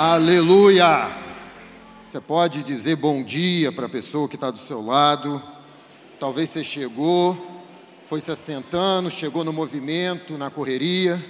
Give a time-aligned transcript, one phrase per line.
[0.00, 1.10] Aleluia!
[2.06, 5.42] Você pode dizer bom dia para a pessoa que está do seu lado.
[6.20, 7.36] Talvez você chegou,
[8.04, 11.20] foi se assentando, chegou no movimento, na correria.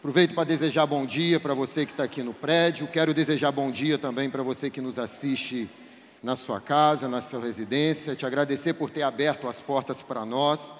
[0.00, 2.88] Aproveito para desejar bom dia para você que está aqui no prédio.
[2.88, 5.70] Quero desejar bom dia também para você que nos assiste
[6.24, 8.16] na sua casa, na sua residência.
[8.16, 10.74] Te agradecer por ter aberto as portas para nós.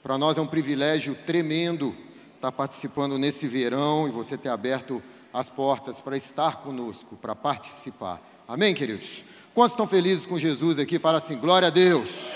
[0.00, 1.92] Para nós é um privilégio tremendo
[2.36, 5.15] estar participando nesse verão e você ter aberto as
[5.50, 8.20] portas para estar conosco, para participar.
[8.48, 9.22] Amém, queridos?
[9.54, 10.98] Quantos estão felizes com Jesus aqui?
[10.98, 12.32] Fala assim: glória a Deus.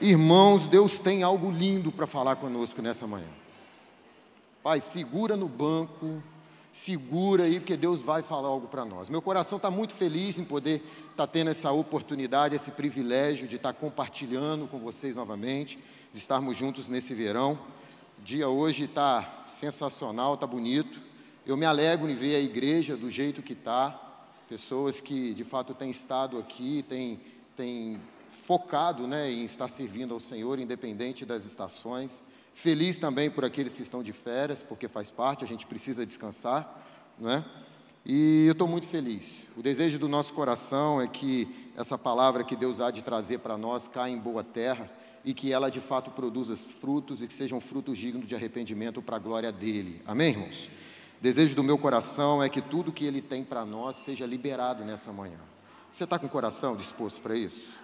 [0.00, 3.28] Irmãos, Deus tem algo lindo para falar conosco nessa manhã.
[4.62, 6.22] Pai, segura no banco,
[6.72, 9.08] segura aí, porque Deus vai falar algo para nós.
[9.08, 13.56] Meu coração está muito feliz em poder estar tá tendo essa oportunidade, esse privilégio de
[13.56, 15.78] estar tá compartilhando com vocês novamente,
[16.12, 17.58] de estarmos juntos nesse verão.
[18.18, 21.05] O dia hoje está sensacional, está bonito.
[21.46, 23.90] Eu me alegro em ver a igreja do jeito que está,
[24.48, 27.20] pessoas que de fato têm estado aqui, têm,
[27.56, 28.00] têm
[28.32, 32.24] focado né, em estar servindo ao Senhor, independente das estações.
[32.52, 36.84] Feliz também por aqueles que estão de férias, porque faz parte, a gente precisa descansar,
[37.16, 37.44] não é?
[38.04, 39.46] E eu estou muito feliz.
[39.56, 43.56] O desejo do nosso coração é que essa palavra que Deus há de trazer para
[43.56, 44.90] nós caia em boa terra
[45.24, 49.14] e que ela de fato produza frutos e que sejam frutos dignos de arrependimento para
[49.14, 50.02] a glória dele.
[50.04, 50.70] Amém, irmãos?
[51.20, 55.12] Desejo do meu coração é que tudo que Ele tem para nós seja liberado nessa
[55.12, 55.38] manhã.
[55.90, 57.78] Você está com o coração disposto para isso?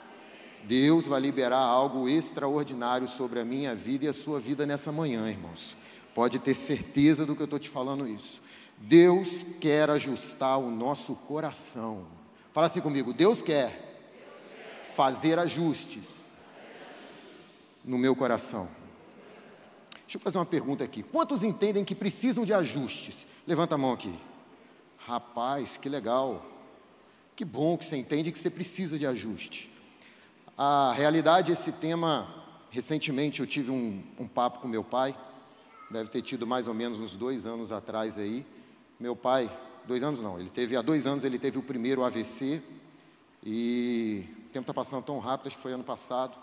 [0.65, 5.29] Deus vai liberar algo extraordinário sobre a minha vida e a sua vida nessa manhã,
[5.29, 5.77] irmãos.
[6.15, 8.43] Pode ter certeza do que eu estou te falando isso.
[8.79, 12.07] Deus quer ajustar o nosso coração.
[12.53, 13.93] Fala assim comigo: Deus quer
[14.95, 16.27] fazer ajustes
[17.85, 18.69] no meu coração.
[20.13, 21.03] Deixa eu fazer uma pergunta aqui.
[21.03, 23.27] Quantos entendem que precisam de ajustes?
[23.47, 24.15] Levanta a mão aqui.
[24.99, 26.45] Rapaz, que legal.
[27.35, 29.73] Que bom que você entende que você precisa de ajuste.
[30.55, 32.29] A realidade, esse tema,
[32.69, 35.19] recentemente eu tive um, um papo com meu pai,
[35.91, 38.45] deve ter tido mais ou menos uns dois anos atrás aí.
[39.01, 39.51] Meu pai,
[39.87, 42.63] dois anos não, ele teve, há dois anos ele teve o primeiro AVC
[43.43, 46.37] e o tempo está passando tão rápido, acho que foi ano passado,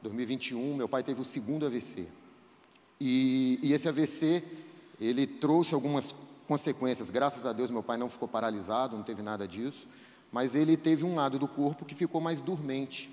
[0.00, 2.08] 2021, meu pai teve o segundo AVC.
[3.00, 4.44] E, e esse AVC,
[5.00, 6.14] ele trouxe algumas
[6.46, 7.08] consequências.
[7.08, 9.88] Graças a Deus, meu pai não ficou paralisado, não teve nada disso,
[10.30, 13.10] mas ele teve um lado do corpo que ficou mais dormente.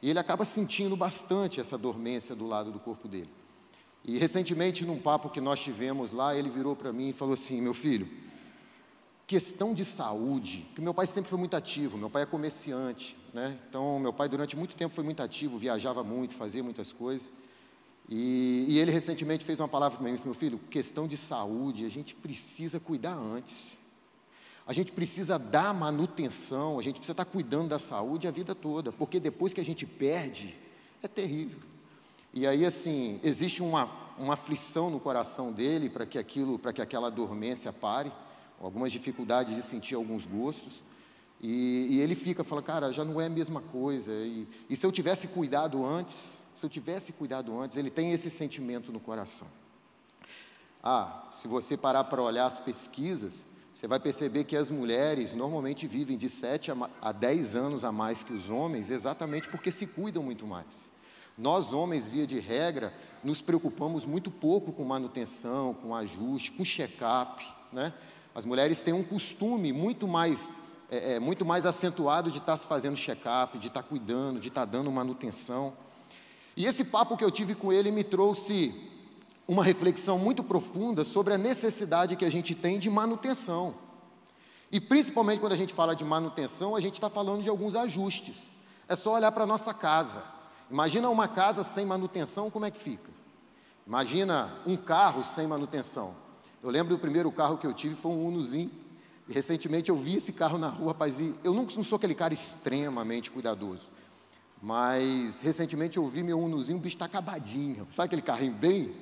[0.00, 3.30] E ele acaba sentindo bastante essa dormência do lado do corpo dele.
[4.04, 7.60] E recentemente, num papo que nós tivemos lá, ele virou para mim e falou assim:
[7.60, 8.06] Meu filho,
[9.26, 13.58] questão de saúde, que meu pai sempre foi muito ativo, meu pai é comerciante, né?
[13.66, 17.32] Então, meu pai durante muito tempo foi muito ativo, viajava muito, fazia muitas coisas.
[18.08, 21.88] E, e ele recentemente fez uma palavra para mim, meu filho, questão de saúde, a
[21.88, 23.78] gente precisa cuidar antes.
[24.66, 28.92] A gente precisa dar manutenção, a gente precisa estar cuidando da saúde a vida toda,
[28.92, 30.54] porque depois que a gente perde,
[31.02, 31.60] é terrível.
[32.32, 36.82] E aí, assim, existe uma, uma aflição no coração dele para que aquilo, para que
[36.82, 38.10] aquela dormência pare,
[38.60, 40.82] algumas dificuldades de sentir alguns gostos.
[41.40, 44.10] E, e ele fica, fala, cara, já não é a mesma coisa.
[44.12, 48.30] E, e se eu tivesse cuidado antes, se eu tivesse cuidado antes, ele tem esse
[48.30, 49.48] sentimento no coração.
[50.82, 55.86] Ah, se você parar para olhar as pesquisas, você vai perceber que as mulheres normalmente
[55.86, 56.70] vivem de 7
[57.02, 60.88] a 10 anos a mais que os homens, exatamente porque se cuidam muito mais.
[61.36, 62.94] Nós, homens, via de regra,
[63.24, 67.44] nos preocupamos muito pouco com manutenção, com ajuste, com check-up.
[67.72, 67.92] Né?
[68.32, 70.52] As mulheres têm um costume muito mais,
[70.88, 74.64] é, é, muito mais acentuado de estar se fazendo check-up, de estar cuidando, de estar
[74.64, 75.72] dando manutenção.
[76.56, 78.74] E esse papo que eu tive com ele me trouxe
[79.46, 83.74] uma reflexão muito profunda sobre a necessidade que a gente tem de manutenção.
[84.70, 88.50] E principalmente quando a gente fala de manutenção, a gente está falando de alguns ajustes.
[88.88, 90.22] É só olhar para a nossa casa.
[90.70, 93.10] Imagina uma casa sem manutenção, como é que fica?
[93.86, 96.14] Imagina um carro sem manutenção.
[96.62, 98.70] Eu lembro do primeiro carro que eu tive foi um Unozinho.
[99.28, 102.14] E recentemente eu vi esse carro na rua, rapaz, e eu não, não sou aquele
[102.14, 103.90] cara extremamente cuidadoso.
[104.64, 107.86] Mas recentemente eu vi meu Unozinho, o bicho está acabadinho.
[107.90, 108.96] Sabe aquele carrinho bem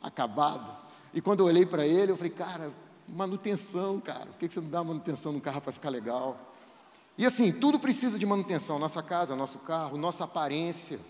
[0.00, 0.76] acabado?
[1.12, 2.72] E quando eu olhei para ele, eu falei, cara,
[3.08, 4.26] manutenção, cara.
[4.26, 6.54] Por que você não dá manutenção no carro para ficar legal?
[7.16, 8.78] E assim, tudo precisa de manutenção.
[8.78, 11.00] Nossa casa, nosso carro, nossa aparência.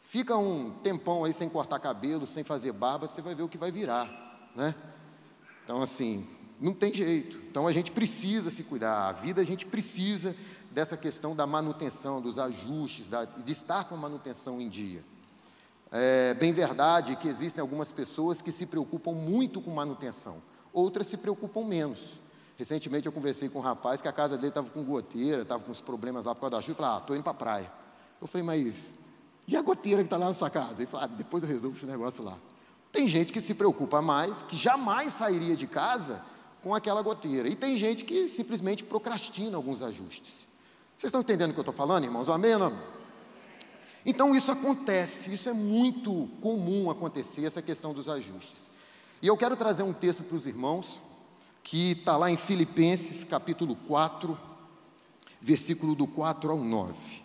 [0.00, 3.58] Fica um tempão aí sem cortar cabelo, sem fazer barba, você vai ver o que
[3.58, 4.74] vai virar, né?
[5.62, 6.26] Então, assim,
[6.58, 7.36] não tem jeito.
[7.50, 9.06] Então, a gente precisa se cuidar.
[9.06, 10.34] A vida a gente precisa
[10.74, 15.04] dessa questão da manutenção, dos ajustes, da, de estar com a manutenção em dia.
[15.92, 20.42] É bem verdade que existem algumas pessoas que se preocupam muito com manutenção,
[20.72, 22.20] outras se preocupam menos.
[22.56, 25.70] Recentemente eu conversei com um rapaz que a casa dele estava com goteira, estava com
[25.70, 26.72] uns problemas lá por causa da chuva.
[26.72, 27.72] Eu falei, ah, estou indo para a praia.
[28.20, 28.92] Eu falei, mas
[29.46, 30.82] e a goteira que está lá na sua casa?
[30.82, 32.36] Ele falou, ah, depois eu resolvo esse negócio lá.
[32.90, 36.22] Tem gente que se preocupa mais, que jamais sairia de casa
[36.62, 37.48] com aquela goteira.
[37.48, 40.48] E tem gente que simplesmente procrastina alguns ajustes.
[41.04, 42.30] Vocês estão entendendo o que eu estou falando, irmãos?
[42.30, 42.78] Amém não?
[44.06, 48.70] Então isso acontece, isso é muito comum acontecer, essa questão dos ajustes.
[49.20, 51.02] E eu quero trazer um texto para os irmãos,
[51.62, 54.40] que está lá em Filipenses capítulo 4,
[55.42, 57.22] versículo do 4 ao 9.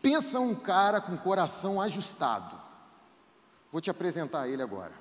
[0.00, 2.56] Pensa um cara com coração ajustado.
[3.72, 4.92] Vou te apresentar ele agora.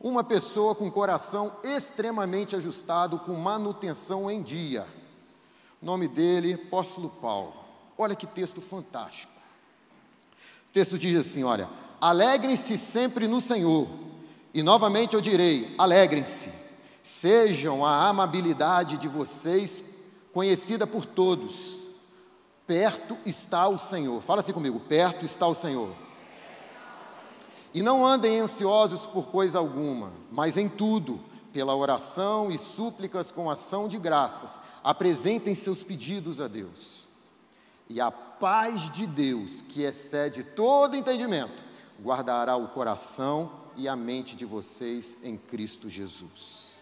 [0.00, 4.86] Uma pessoa com coração extremamente ajustado, com manutenção em dia.
[5.80, 7.54] Nome dele, apóstolo Paulo.
[7.96, 9.32] Olha que texto fantástico.
[10.68, 11.68] O texto diz assim: olha,
[12.00, 13.88] alegrem-se sempre no Senhor.
[14.52, 16.50] E novamente eu direi: alegrem-se.
[17.02, 19.82] Sejam a amabilidade de vocês
[20.32, 21.78] conhecida por todos
[22.68, 24.20] Perto está o Senhor.
[24.20, 25.88] Fala assim comigo: perto está o Senhor.
[27.72, 31.18] E não andem ansiosos por coisa alguma, mas em tudo,
[31.58, 37.08] pela oração e súplicas com ação de graças, apresentem seus pedidos a Deus.
[37.88, 41.60] E a paz de Deus, que excede todo entendimento,
[42.00, 46.78] guardará o coração e a mente de vocês em Cristo Jesus.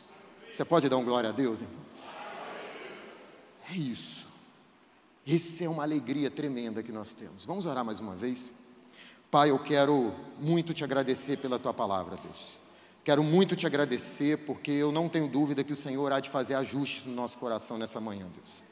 [0.52, 2.26] Você pode dar um glória a Deus, irmãos?
[3.72, 4.26] É isso.
[5.26, 7.46] Essa é uma alegria tremenda que nós temos.
[7.46, 8.52] Vamos orar mais uma vez?
[9.30, 12.65] Pai, eu quero muito te agradecer pela tua palavra, Deus.
[13.06, 16.54] Quero muito te agradecer porque eu não tenho dúvida que o Senhor há de fazer
[16.54, 18.64] ajustes no nosso coração nessa manhã, Deus.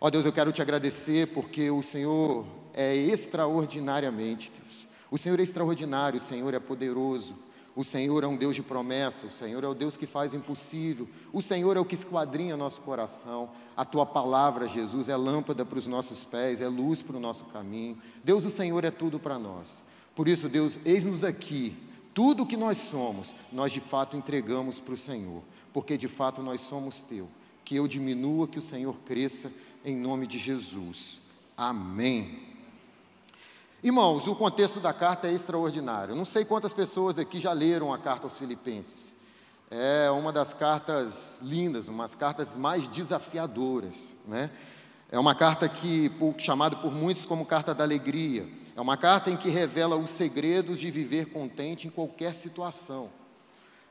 [0.00, 4.88] Ó Deus, eu quero te agradecer porque o Senhor é extraordinariamente, Deus.
[5.10, 7.36] O Senhor é extraordinário, o Senhor é poderoso.
[7.76, 11.06] O Senhor é um Deus de promessa, o Senhor é o Deus que faz impossível,
[11.30, 13.50] o Senhor é o que esquadrinha nosso coração.
[13.76, 17.44] A tua palavra, Jesus, é lâmpada para os nossos pés, é luz para o nosso
[17.44, 17.98] caminho.
[18.24, 19.84] Deus, o Senhor é tudo para nós.
[20.16, 21.76] Por isso, Deus, eis-nos aqui.
[22.14, 26.60] Tudo que nós somos, nós de fato entregamos para o Senhor, porque de fato nós
[26.60, 27.28] somos teu.
[27.64, 29.50] Que eu diminua, que o Senhor cresça,
[29.84, 31.20] em nome de Jesus.
[31.56, 32.54] Amém.
[33.82, 36.14] Irmãos, o contexto da carta é extraordinário.
[36.14, 39.14] Não sei quantas pessoas aqui já leram a carta aos Filipenses.
[39.70, 44.50] É uma das cartas lindas, umas cartas mais desafiadoras, né?
[45.10, 49.36] É uma carta que, chamada por muitos como carta da alegria, é uma carta em
[49.36, 53.10] que revela os segredos de viver contente em qualquer situação.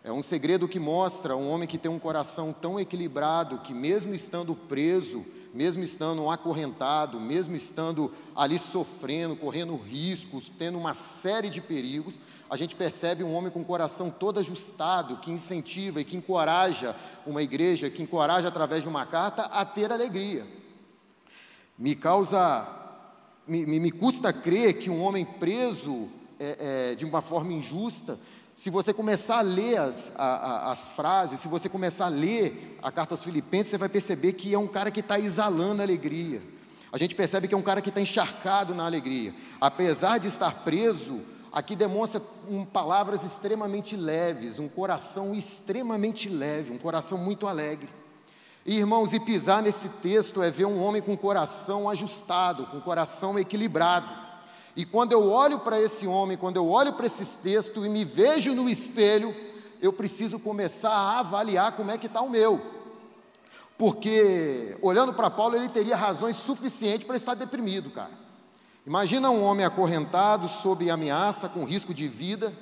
[0.03, 4.13] É um segredo que mostra um homem que tem um coração tão equilibrado que, mesmo
[4.13, 11.61] estando preso, mesmo estando acorrentado, mesmo estando ali sofrendo, correndo riscos, tendo uma série de
[11.61, 12.19] perigos,
[12.49, 16.93] a gente percebe um homem com o coração todo ajustado, que incentiva e que encoraja
[17.25, 20.45] uma igreja, que encoraja através de uma carta a ter alegria.
[21.77, 22.82] Me causa,
[23.47, 26.07] me, me custa crer que um homem preso
[26.39, 28.19] é, é, de uma forma injusta
[28.55, 32.77] se você começar a ler as, a, a, as frases, se você começar a ler
[32.83, 36.41] a carta aos Filipenses, você vai perceber que é um cara que está exalando alegria.
[36.91, 39.33] A gente percebe que é um cara que está encharcado na alegria.
[39.59, 46.77] Apesar de estar preso, aqui demonstra um, palavras extremamente leves, um coração extremamente leve, um
[46.77, 47.89] coração muito alegre.
[48.65, 53.37] E, irmãos, e pisar nesse texto é ver um homem com coração ajustado, com coração
[53.37, 54.07] equilibrado.
[54.75, 58.05] E quando eu olho para esse homem, quando eu olho para esses textos e me
[58.05, 59.35] vejo no espelho,
[59.81, 62.61] eu preciso começar a avaliar como é que está o meu.
[63.77, 68.11] Porque, olhando para Paulo, ele teria razões suficientes para estar deprimido, cara.
[68.85, 72.53] Imagina um homem acorrentado, sob ameaça, com risco de vida,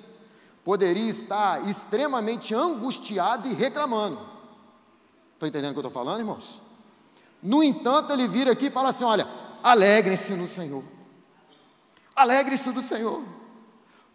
[0.64, 4.20] poderia estar extremamente angustiado e reclamando.
[5.42, 6.62] Estão entendendo o que eu estou falando, irmãos?
[7.42, 9.28] No entanto, ele vira aqui e fala assim: olha,
[9.64, 10.84] alegrem-se no Senhor.
[12.16, 13.24] Alegre-se do Senhor.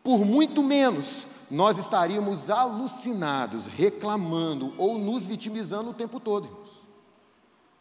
[0.05, 6.87] Por muito menos nós estaríamos alucinados, reclamando ou nos vitimizando o tempo todo, irmãos.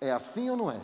[0.02, 0.80] É assim ou não é?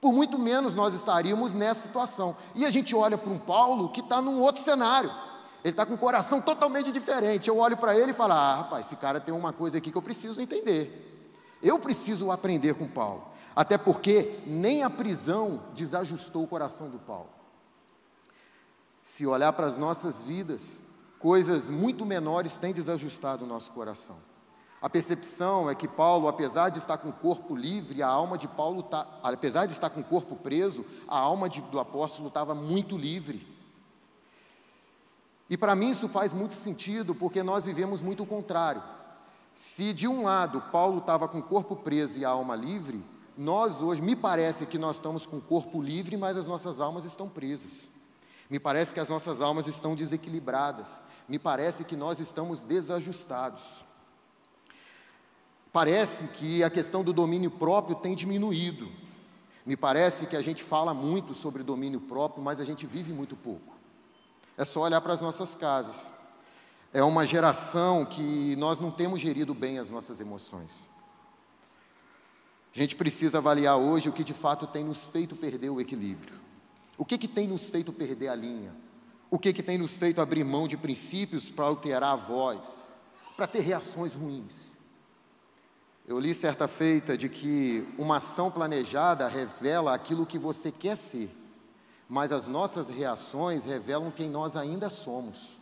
[0.00, 2.34] Por muito menos nós estaríamos nessa situação.
[2.52, 5.12] E a gente olha para um Paulo que está num outro cenário.
[5.62, 7.48] Ele está com um coração totalmente diferente.
[7.48, 9.98] Eu olho para ele e falo: ah, rapaz, esse cara tem uma coisa aqui que
[9.98, 11.06] eu preciso entender.
[11.62, 13.28] Eu preciso aprender com Paulo.
[13.54, 17.28] Até porque nem a prisão desajustou o coração do Paulo.
[19.02, 20.82] Se olhar para as nossas vidas,
[21.18, 24.16] coisas muito menores têm desajustado o nosso coração.
[24.80, 28.48] A percepção é que Paulo, apesar de estar com o corpo livre, a alma de
[28.48, 32.54] Paulo, tá, apesar de estar com o corpo preso, a alma de, do apóstolo estava
[32.54, 33.46] muito livre.
[35.50, 38.82] E para mim isso faz muito sentido, porque nós vivemos muito o contrário.
[39.52, 43.04] Se de um lado Paulo estava com o corpo preso e a alma livre,
[43.36, 47.04] nós hoje, me parece que nós estamos com o corpo livre, mas as nossas almas
[47.04, 47.90] estão presas.
[48.48, 51.00] Me parece que as nossas almas estão desequilibradas.
[51.28, 53.84] Me parece que nós estamos desajustados.
[55.72, 58.88] Parece que a questão do domínio próprio tem diminuído.
[59.66, 63.36] Me parece que a gente fala muito sobre domínio próprio, mas a gente vive muito
[63.36, 63.79] pouco.
[64.60, 66.12] É só olhar para as nossas casas.
[66.92, 70.90] É uma geração que nós não temos gerido bem as nossas emoções.
[72.76, 76.38] A gente precisa avaliar hoje o que de fato tem nos feito perder o equilíbrio.
[76.98, 78.76] O que, que tem nos feito perder a linha?
[79.30, 82.92] O que, que tem nos feito abrir mão de princípios para alterar a voz,
[83.38, 84.76] para ter reações ruins?
[86.06, 91.34] Eu li certa feita de que uma ação planejada revela aquilo que você quer ser,
[92.10, 95.56] mas as nossas reações revelam quem nós ainda somos.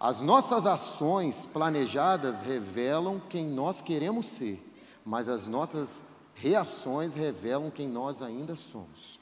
[0.00, 4.58] As nossas ações planejadas revelam quem nós queremos ser,
[5.04, 6.02] mas as nossas
[6.34, 9.20] reações revelam quem nós ainda somos.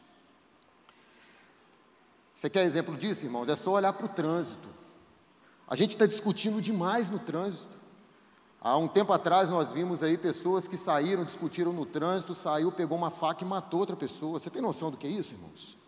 [2.33, 3.49] Você quer exemplo disso, irmãos?
[3.49, 4.69] É só olhar para o trânsito.
[5.67, 7.79] A gente está discutindo demais no trânsito.
[8.62, 12.99] Há um tempo atrás nós vimos aí pessoas que saíram, discutiram no trânsito, saiu, pegou
[12.99, 14.38] uma faca e matou outra pessoa.
[14.38, 15.79] Você tem noção do que é isso, irmãos?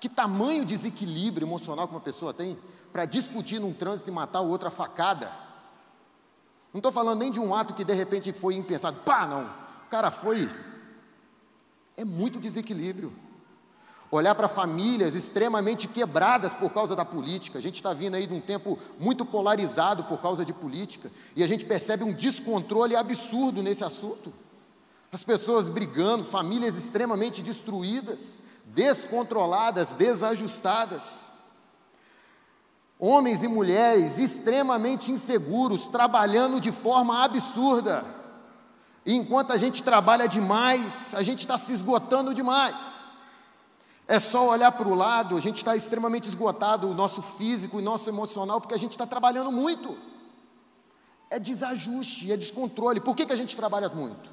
[0.00, 2.58] Que tamanho desequilíbrio emocional que uma pessoa tem
[2.90, 5.30] para discutir num trânsito e matar o outro a facada?
[6.72, 9.00] Não estou falando nem de um ato que de repente foi impensado.
[9.00, 9.44] Pá, não.
[9.84, 10.48] O cara foi.
[11.98, 13.12] É muito desequilíbrio.
[14.12, 17.58] Olhar para famílias extremamente quebradas por causa da política.
[17.58, 21.10] A gente está vindo aí de um tempo muito polarizado por causa de política.
[21.34, 24.32] E a gente percebe um descontrole absurdo nesse assunto.
[25.10, 31.28] As pessoas brigando, famílias extremamente destruídas descontroladas, desajustadas.
[32.98, 38.04] Homens e mulheres extremamente inseguros, trabalhando de forma absurda.
[39.04, 42.76] E enquanto a gente trabalha demais, a gente está se esgotando demais.
[44.12, 47.82] É só olhar para o lado, a gente está extremamente esgotado, o nosso físico e
[47.82, 49.96] nosso emocional, porque a gente está trabalhando muito.
[51.30, 53.00] É desajuste, é descontrole.
[53.00, 54.32] Por que, que a gente trabalha muito?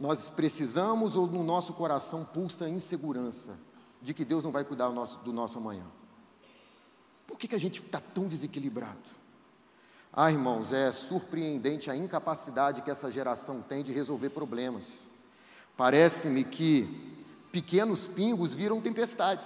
[0.00, 3.58] nós precisamos ou no nosso coração pulsa a insegurança
[4.00, 5.84] de que Deus não vai cuidar do nosso, do nosso amanhã?
[7.26, 8.98] Por que, que a gente está tão desequilibrado?
[10.10, 15.06] Ah, irmãos, é surpreendente a incapacidade que essa geração tem de resolver problemas.
[15.76, 17.19] Parece-me que
[17.50, 19.44] pequenos pingos viram tempestade.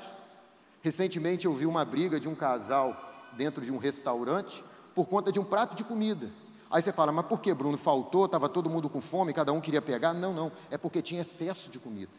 [0.83, 5.41] Recentemente eu vi uma briga de um casal dentro de um restaurante por conta de
[5.41, 6.31] um prato de comida.
[6.71, 7.77] Aí você fala, mas por que, Bruno?
[7.77, 10.13] Faltou, estava todo mundo com fome, cada um queria pegar?
[10.13, 12.13] Não, não, é porque tinha excesso de comida.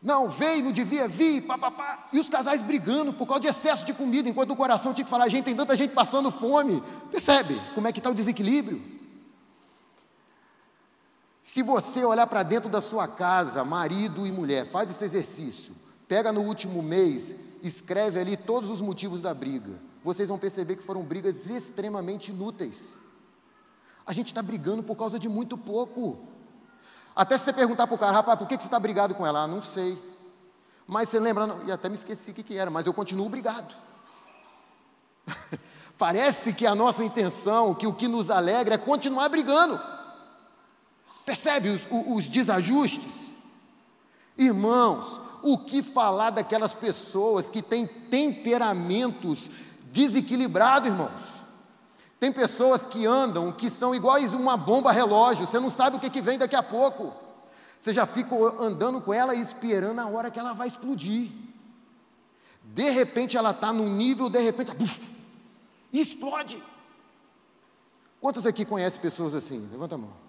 [0.00, 2.08] Não, veio, não devia vir, papapá.
[2.12, 5.10] E os casais brigando por causa de excesso de comida, enquanto o coração tinha que
[5.10, 6.82] falar, gente, tem tanta gente passando fome.
[7.10, 8.97] Percebe como é que está o desequilíbrio?
[11.48, 15.74] Se você olhar para dentro da sua casa, marido e mulher, faz esse exercício,
[16.06, 20.82] pega no último mês, escreve ali todos os motivos da briga vocês vão perceber que
[20.82, 22.96] foram brigas extremamente inúteis.
[24.06, 26.18] A gente está brigando por causa de muito pouco.
[27.14, 29.42] Até se você perguntar para o cara, rapaz, por que, você está brigado com ela?
[29.42, 29.98] Ah, não sei.
[30.86, 33.74] Mas você lembra, e até me esqueci o que era, mas eu continuo brigado.
[35.98, 39.78] Parece que a nossa intenção, que o que nos alegra é continuar brigando.
[41.28, 43.12] Percebe os, os desajustes?
[44.34, 49.50] Irmãos, o que falar daquelas pessoas que têm temperamentos
[49.92, 51.20] desequilibrado, irmãos.
[52.18, 56.08] Tem pessoas que andam que são iguais uma bomba relógio, você não sabe o que,
[56.08, 57.12] que vem daqui a pouco.
[57.78, 61.30] Você já fica andando com ela e esperando a hora que ela vai explodir.
[62.64, 64.98] De repente ela está num nível, de repente, buf,
[65.92, 66.62] explode.
[68.18, 69.68] Quantos aqui conhecem pessoas assim?
[69.70, 70.27] Levanta a mão.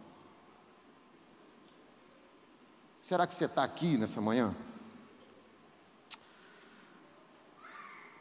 [3.01, 4.55] Será que você está aqui nessa manhã?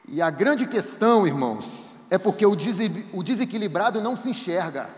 [0.07, 4.89] E a grande questão, irmãos, é porque o desequilibrado não se enxerga.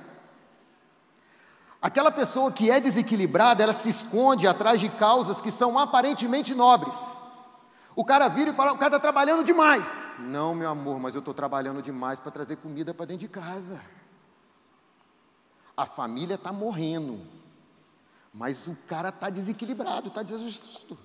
[1.82, 6.96] Aquela pessoa que é desequilibrada, ela se esconde atrás de causas que são aparentemente nobres.
[7.96, 9.96] O cara vira e fala: o cara está trabalhando demais.
[10.18, 13.80] Não, meu amor, mas eu estou trabalhando demais para trazer comida para dentro de casa.
[15.76, 17.20] A família está morrendo,
[18.32, 20.98] mas o cara está desequilibrado, está desajustado.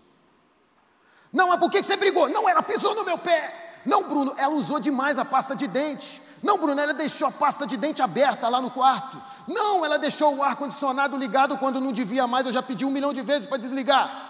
[1.32, 2.30] Não, mas por que você brigou?
[2.30, 3.82] Não, ela pisou no meu pé.
[3.86, 6.22] Não, Bruno, ela usou demais a pasta de dente.
[6.42, 9.22] Não, Bruno, ela deixou a pasta de dente aberta lá no quarto.
[9.48, 12.46] Não, ela deixou o ar-condicionado ligado quando não devia mais.
[12.46, 14.26] Eu já pedi um milhão de vezes para desligar.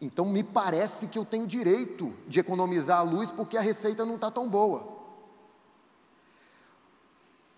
[0.00, 4.16] Então me parece que eu tenho direito de economizar a luz porque a receita não
[4.16, 4.93] está tão boa.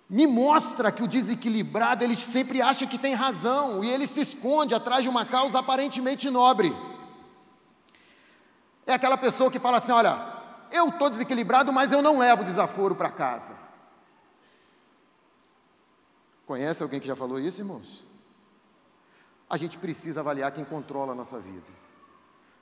[0.08, 4.74] Me mostra que o desequilibrado ele sempre acha que tem razão e ele se esconde
[4.74, 6.74] atrás de uma causa aparentemente nobre.
[8.86, 10.34] É aquela pessoa que fala assim: olha,
[10.70, 13.56] eu estou desequilibrado, mas eu não levo desaforo para casa.
[16.46, 18.04] Conhece alguém que já falou isso, irmãos?
[19.50, 21.66] A gente precisa avaliar quem controla a nossa vida.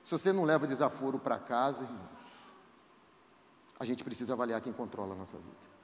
[0.03, 2.25] Se você não leva desaforo para casa, irmãos,
[3.79, 5.74] a gente precisa avaliar quem controla a nossa vida.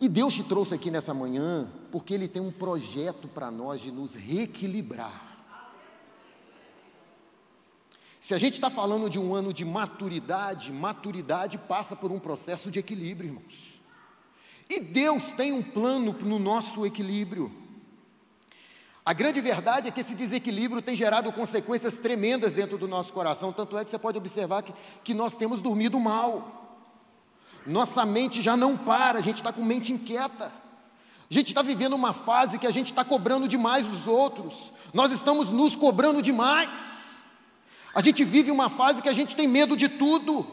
[0.00, 3.90] E Deus te trouxe aqui nessa manhã porque Ele tem um projeto para nós de
[3.90, 5.34] nos reequilibrar.
[8.18, 12.70] Se a gente está falando de um ano de maturidade, maturidade passa por um processo
[12.70, 13.80] de equilíbrio, irmãos.
[14.68, 17.52] E Deus tem um plano no nosso equilíbrio.
[19.04, 23.52] A grande verdade é que esse desequilíbrio tem gerado consequências tremendas dentro do nosso coração,
[23.52, 24.72] tanto é que você pode observar que,
[25.04, 26.63] que nós temos dormido mal.
[27.66, 30.52] Nossa mente já não para, a gente está com mente inquieta.
[31.30, 35.10] A gente está vivendo uma fase que a gente está cobrando demais os outros, nós
[35.10, 37.04] estamos nos cobrando demais.
[37.94, 40.46] A gente vive uma fase que a gente tem medo de tudo.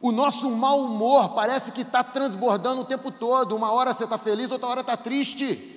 [0.00, 3.56] O nosso mau humor parece que está transbordando o tempo todo.
[3.56, 5.70] Uma hora você está feliz, outra hora está triste.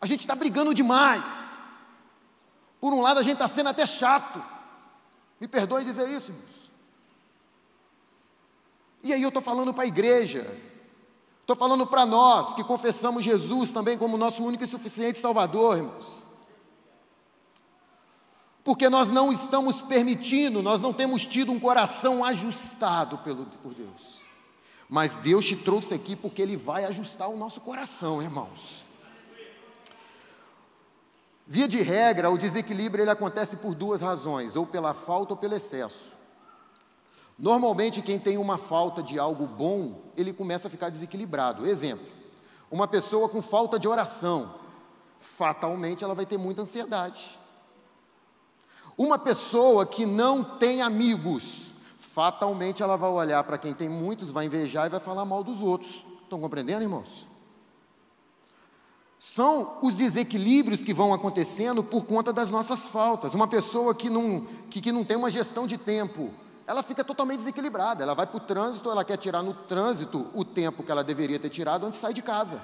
[0.00, 1.50] A gente está brigando demais.
[2.78, 4.42] Por um lado, a gente está sendo até chato.
[5.40, 6.53] Me perdoe dizer isso, irmãos.
[9.04, 10.50] E aí eu estou falando para a igreja,
[11.42, 16.24] estou falando para nós que confessamos Jesus também como nosso único e suficiente Salvador, irmãos.
[18.64, 24.22] Porque nós não estamos permitindo, nós não temos tido um coração ajustado pelo, por Deus.
[24.88, 28.86] Mas Deus te trouxe aqui porque Ele vai ajustar o nosso coração, irmãos.
[31.46, 35.54] Via de regra, o desequilíbrio ele acontece por duas razões, ou pela falta ou pelo
[35.54, 36.13] excesso.
[37.38, 41.66] Normalmente, quem tem uma falta de algo bom, ele começa a ficar desequilibrado.
[41.66, 42.06] Exemplo:
[42.70, 44.54] uma pessoa com falta de oração,
[45.18, 47.38] fatalmente ela vai ter muita ansiedade.
[48.96, 54.46] Uma pessoa que não tem amigos, fatalmente ela vai olhar para quem tem muitos, vai
[54.46, 56.06] invejar e vai falar mal dos outros.
[56.22, 57.26] Estão compreendendo, irmãos?
[59.18, 63.34] São os desequilíbrios que vão acontecendo por conta das nossas faltas.
[63.34, 66.30] Uma pessoa que não, que, que não tem uma gestão de tempo,
[66.66, 68.02] ela fica totalmente desequilibrada.
[68.02, 71.38] Ela vai para o trânsito, ela quer tirar no trânsito o tempo que ela deveria
[71.38, 72.60] ter tirado antes de sair de casa.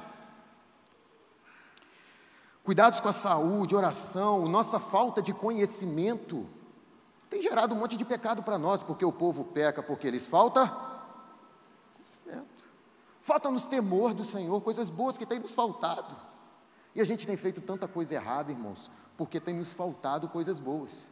[2.63, 6.47] Cuidados com a saúde, oração, nossa falta de conhecimento
[7.31, 10.67] tem gerado um monte de pecado para nós, porque o povo peca porque eles falta
[11.95, 12.69] conhecimento.
[13.23, 16.17] Falta-nos temor do Senhor, coisas boas que têm nos faltado.
[16.93, 21.09] E a gente tem feito tanta coisa errada, irmãos, porque tem nos faltado coisas boas.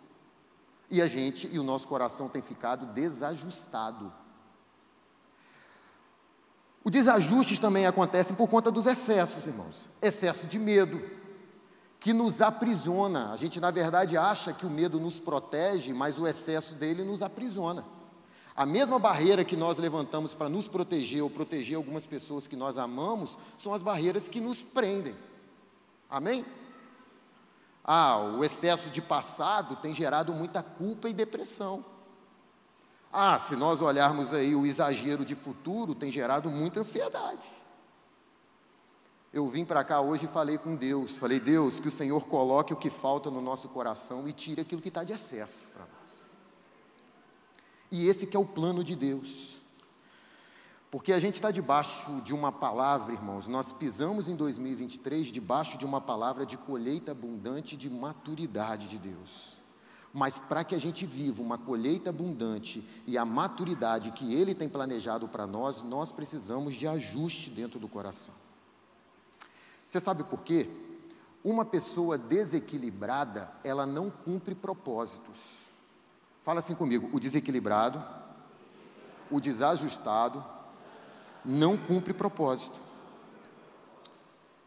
[0.91, 4.13] E a gente e o nosso coração tem ficado desajustado.
[6.85, 9.91] Os desajustes também acontecem por conta dos excessos, irmãos.
[10.01, 11.03] Excesso de medo,
[12.01, 13.33] que nos aprisiona.
[13.33, 17.23] A gente, na verdade, acha que o medo nos protege, mas o excesso dele nos
[17.23, 17.85] aprisiona.
[18.57, 22.79] A mesma barreira que nós levantamos para nos proteger ou proteger algumas pessoas que nós
[22.79, 25.15] amamos, são as barreiras que nos prendem.
[26.09, 26.45] Amém?
[27.85, 31.85] Ah, o excesso de passado tem gerado muita culpa e depressão.
[33.13, 37.47] Ah, se nós olharmos aí o exagero de futuro, tem gerado muita ansiedade.
[39.33, 41.15] Eu vim para cá hoje e falei com Deus.
[41.15, 44.81] Falei, Deus, que o Senhor coloque o que falta no nosso coração e tire aquilo
[44.81, 46.23] que está de excesso para nós.
[47.91, 49.58] E esse que é o plano de Deus.
[50.91, 55.85] Porque a gente está debaixo de uma palavra, irmãos, nós pisamos em 2023 debaixo de
[55.85, 59.59] uma palavra de colheita abundante de maturidade de Deus.
[60.15, 64.67] Mas para que a gente viva uma colheita abundante e a maturidade que Ele tem
[64.67, 68.35] planejado para nós, nós precisamos de ajuste dentro do coração.
[69.87, 70.71] Você sabe por quê?
[71.45, 75.39] Uma pessoa desequilibrada, ela não cumpre propósitos.
[76.43, 78.03] Fala assim comigo: o desequilibrado,
[79.31, 80.43] o desajustado,
[81.49, 82.79] não cumpre propósito.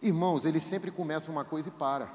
[0.01, 2.09] Irmãos, ele sempre começa uma coisa e para.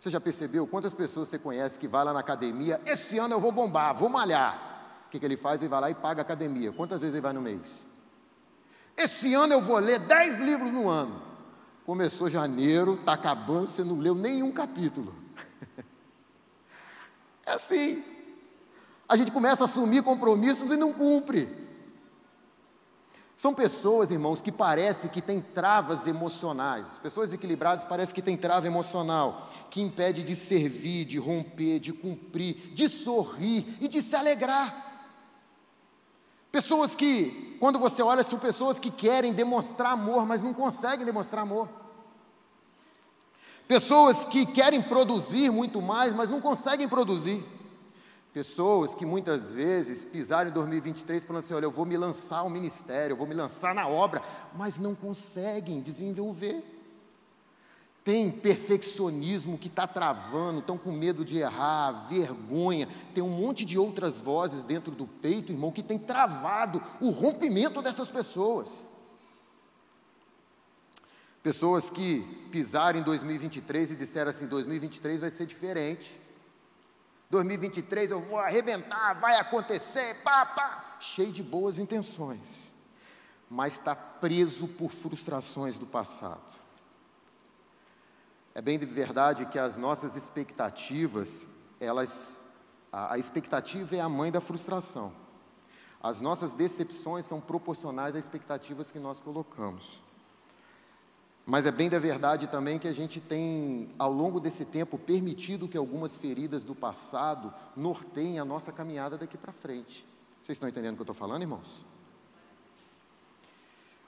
[0.00, 2.80] Você já percebeu quantas pessoas você conhece que vai lá na academia?
[2.86, 5.04] Esse ano eu vou bombar, vou malhar.
[5.06, 5.60] O que, que ele faz?
[5.60, 6.72] Ele vai lá e paga a academia.
[6.72, 7.86] Quantas vezes ele vai no mês?
[8.96, 11.20] Esse ano eu vou ler 10 livros no ano.
[11.84, 15.14] Começou janeiro, está acabando, você não leu nenhum capítulo.
[17.44, 18.02] é assim.
[19.06, 21.67] A gente começa a assumir compromissos e não cumpre.
[23.38, 26.98] São pessoas, irmãos, que parece que têm travas emocionais.
[26.98, 32.72] Pessoas equilibradas parecem que têm trava emocional, que impede de servir, de romper, de cumprir,
[32.74, 35.14] de sorrir e de se alegrar.
[36.50, 41.42] Pessoas que, quando você olha, são pessoas que querem demonstrar amor, mas não conseguem demonstrar
[41.42, 41.68] amor.
[43.68, 47.44] Pessoas que querem produzir muito mais, mas não conseguem produzir.
[48.32, 52.50] Pessoas que muitas vezes pisaram em 2023 falando assim: olha, eu vou me lançar ao
[52.50, 54.22] ministério, eu vou me lançar na obra,
[54.54, 56.62] mas não conseguem desenvolver.
[58.04, 62.88] Tem perfeccionismo que está travando, estão com medo de errar, vergonha.
[63.14, 67.82] Tem um monte de outras vozes dentro do peito, irmão, que tem travado o rompimento
[67.82, 68.88] dessas pessoas.
[71.42, 76.27] Pessoas que pisaram em 2023 e disseram assim: 2023 vai ser diferente.
[77.30, 80.96] 2023 eu vou arrebentar, vai acontecer, pá, pá.
[80.98, 82.74] Cheio de boas intenções,
[83.50, 86.40] mas está preso por frustrações do passado.
[88.54, 91.46] É bem de verdade que as nossas expectativas,
[91.78, 92.40] elas,
[92.90, 95.12] a, a expectativa é a mãe da frustração.
[96.02, 100.00] As nossas decepções são proporcionais às expectativas que nós colocamos.
[101.50, 105.66] Mas é bem da verdade também que a gente tem, ao longo desse tempo, permitido
[105.66, 110.06] que algumas feridas do passado norteiem a nossa caminhada daqui para frente.
[110.42, 111.86] Vocês estão entendendo o que eu estou falando, irmãos?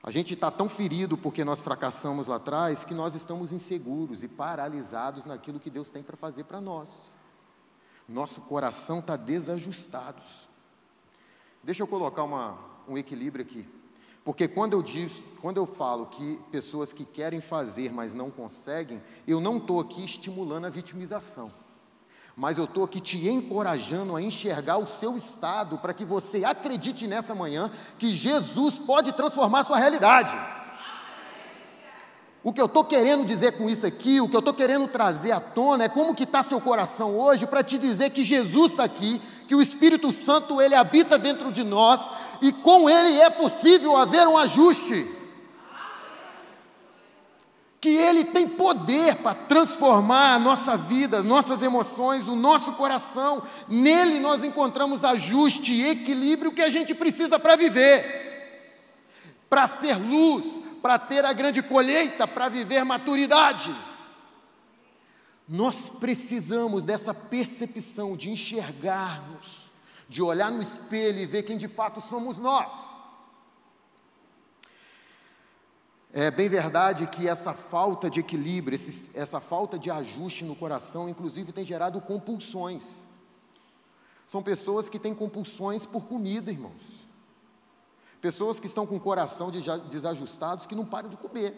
[0.03, 4.29] A gente está tão ferido porque nós fracassamos lá atrás que nós estamos inseguros e
[4.29, 7.09] paralisados naquilo que Deus tem para fazer para nós.
[8.07, 10.23] Nosso coração está desajustado.
[11.65, 13.80] Deixa eu colocar uma, um equilíbrio aqui.
[14.25, 19.03] Porque quando eu, diz, quando eu falo que pessoas que querem fazer, mas não conseguem,
[19.27, 21.51] eu não estou aqui estimulando a vitimização.
[22.37, 27.07] Mas eu estou aqui te encorajando a enxergar o seu estado para que você acredite
[27.07, 30.37] nessa manhã que Jesus pode transformar a sua realidade.
[32.43, 35.31] O que eu estou querendo dizer com isso aqui, o que eu estou querendo trazer
[35.33, 38.85] à tona é como que está seu coração hoje para te dizer que Jesus está
[38.85, 43.97] aqui, que o Espírito Santo ele habita dentro de nós e com ele é possível
[43.97, 45.07] haver um ajuste.
[47.81, 53.43] Que ele tem poder para transformar a nossa vida, nossas emoções, o nosso coração.
[53.67, 58.59] Nele nós encontramos ajuste e equilíbrio que a gente precisa para viver,
[59.49, 63.75] para ser luz, para ter a grande colheita, para viver maturidade.
[65.49, 69.70] Nós precisamos dessa percepção de enxergarmos,
[70.11, 73.01] de olhar no espelho e ver quem de fato somos nós.
[76.13, 81.09] É bem verdade que essa falta de equilíbrio, esse, essa falta de ajuste no coração,
[81.09, 83.07] inclusive tem gerado compulsões.
[84.27, 87.07] São pessoas que têm compulsões por comida, irmãos.
[88.21, 89.49] Pessoas que estão com o coração
[89.89, 91.55] desajustados que não param de comer.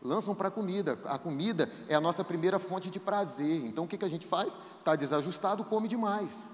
[0.00, 0.96] Lançam para a comida.
[1.06, 3.66] A comida é a nossa primeira fonte de prazer.
[3.66, 4.56] Então o que, que a gente faz?
[4.78, 6.53] Está desajustado, come demais.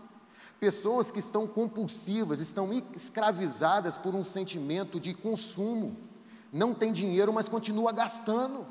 [0.60, 5.96] Pessoas que estão compulsivas, estão escravizadas por um sentimento de consumo.
[6.52, 8.66] Não tem dinheiro, mas continua gastando.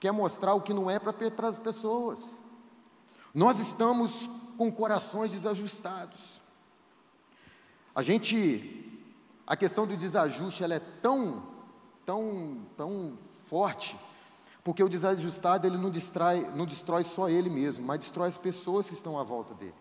[0.00, 2.40] Quer mostrar o que não é para as pessoas.
[3.34, 6.40] Nós estamos com corações desajustados.
[7.94, 9.02] A gente,
[9.46, 11.42] a questão do desajuste, ela é tão,
[12.06, 13.12] tão, tão
[13.48, 13.98] forte,
[14.66, 18.88] porque o desajustado ele não destrói, não destrói só ele mesmo, mas destrói as pessoas
[18.88, 19.76] que estão à volta dele.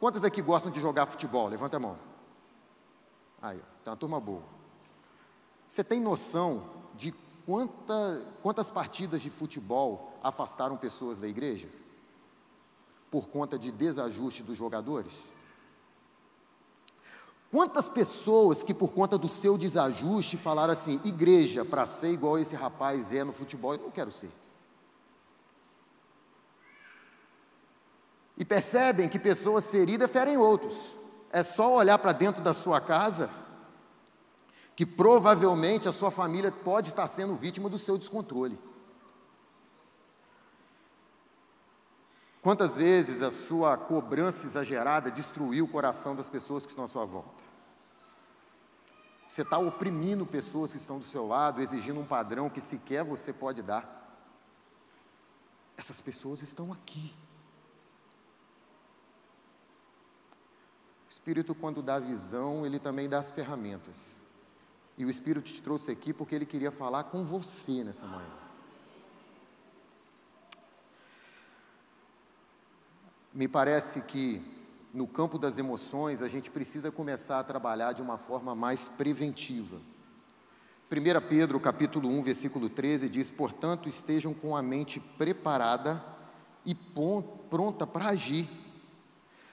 [0.00, 1.46] Quantas aqui gostam de jogar futebol?
[1.46, 1.96] Levanta a mão.
[3.40, 4.42] Aí, tem uma turma boa.
[5.68, 7.14] Você tem noção de
[7.46, 11.68] quanta, quantas partidas de futebol afastaram pessoas da igreja?
[13.08, 15.32] Por conta de desajuste dos jogadores?
[17.50, 22.54] Quantas pessoas que, por conta do seu desajuste, falaram assim: igreja, para ser igual esse
[22.54, 24.30] rapaz é no futebol, eu não quero ser.
[28.38, 30.76] E percebem que pessoas feridas ferem outros.
[31.32, 33.28] É só olhar para dentro da sua casa,
[34.76, 38.58] que provavelmente a sua família pode estar sendo vítima do seu descontrole.
[42.42, 47.04] Quantas vezes a sua cobrança exagerada destruiu o coração das pessoas que estão à sua
[47.04, 47.42] volta?
[49.28, 53.32] Você está oprimindo pessoas que estão do seu lado, exigindo um padrão que sequer você
[53.32, 53.98] pode dar.
[55.76, 57.14] Essas pessoas estão aqui.
[61.08, 64.16] O Espírito, quando dá visão, ele também dá as ferramentas.
[64.96, 68.49] E o Espírito te trouxe aqui porque ele queria falar com você nessa manhã.
[73.32, 74.42] Me parece que
[74.92, 79.80] no campo das emoções a gente precisa começar a trabalhar de uma forma mais preventiva.
[80.90, 86.04] 1 Pedro capítulo 1, versículo 13 diz: "Portanto, estejam com a mente preparada
[86.66, 88.48] e pronta para agir."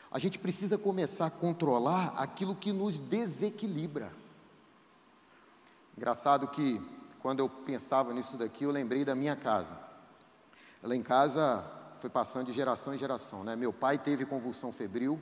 [0.10, 4.12] a gente precisa começar a controlar aquilo que nos desequilibra.
[5.96, 6.82] Engraçado que
[7.20, 9.78] quando eu pensava nisso daqui, eu lembrei da minha casa.
[10.82, 11.64] Lá em casa
[12.00, 13.56] foi passando de geração em geração, né?
[13.56, 15.20] Meu pai teve convulsão febril,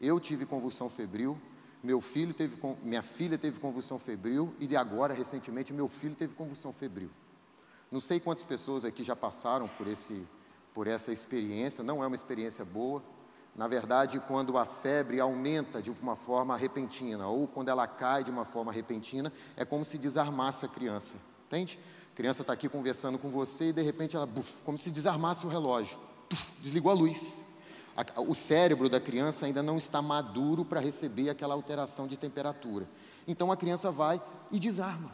[0.00, 1.38] eu tive convulsão febril,
[1.82, 6.34] meu filho teve, minha filha teve convulsão febril e de agora, recentemente, meu filho teve
[6.34, 7.10] convulsão febril.
[7.90, 10.26] Não sei quantas pessoas aqui já passaram por, esse,
[10.72, 13.02] por essa experiência, não é uma experiência boa.
[13.54, 18.30] Na verdade, quando a febre aumenta de uma forma repentina ou quando ela cai de
[18.30, 21.78] uma forma repentina, é como se desarmasse a criança, entende?
[22.12, 25.46] A criança está aqui conversando com você e de repente ela, buf, como se desarmasse
[25.46, 25.98] o relógio,
[26.60, 27.44] desligou a luz.
[28.26, 32.88] O cérebro da criança ainda não está maduro para receber aquela alteração de temperatura.
[33.26, 35.10] Então a criança vai e desarma.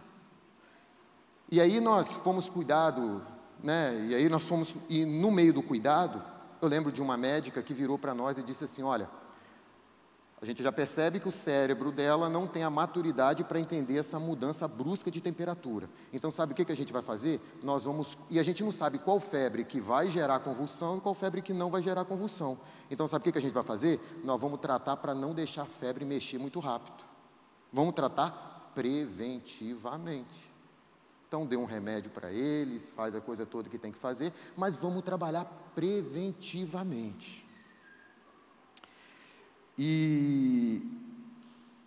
[1.51, 3.23] E aí nós fomos cuidado,
[3.63, 4.07] né?
[4.09, 6.23] E aí nós fomos e no meio do cuidado,
[6.63, 9.11] eu lembro de uma médica que virou para nós e disse assim: "Olha,
[10.43, 14.19] a gente já percebe que o cérebro dela não tem a maturidade para entender essa
[14.19, 15.87] mudança brusca de temperatura.
[16.15, 17.43] Então, sabe o que, que a gente vai fazer?
[17.63, 18.17] Nós vamos.
[18.31, 21.53] E a gente não sabe qual febre que vai gerar convulsão e qual febre que
[21.53, 22.59] não vai gerar convulsão.
[22.91, 24.01] Então, sabe o que, que a gente vai fazer?
[24.25, 27.05] Nós vamos tratar para não deixar a febre mexer muito rápido.
[27.71, 30.51] Vamos tratar preventivamente.
[31.29, 34.75] Então, dê um remédio para eles, faz a coisa toda que tem que fazer, mas
[34.75, 37.47] vamos trabalhar preventivamente.
[39.83, 40.83] E,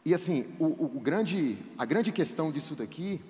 [0.03, 3.23] e assim, o, o grande, a grande questão disso daqui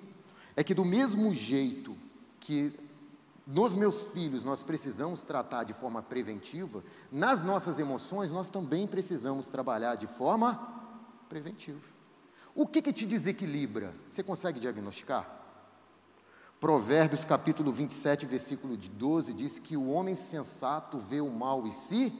[0.56, 1.94] é que, do mesmo jeito
[2.40, 2.72] que
[3.46, 9.48] nos meus filhos nós precisamos tratar de forma preventiva, nas nossas emoções nós também precisamos
[9.48, 10.56] trabalhar de forma
[11.28, 11.82] preventiva.
[12.54, 13.94] O que, que te desequilibra?
[14.08, 15.42] Você consegue diagnosticar?
[16.58, 22.10] Provérbios capítulo 27, versículo 12 diz que o homem sensato vê o mal e se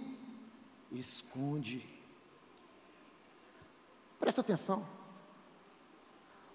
[0.92, 1.93] esconde.
[4.24, 4.82] Presta atenção.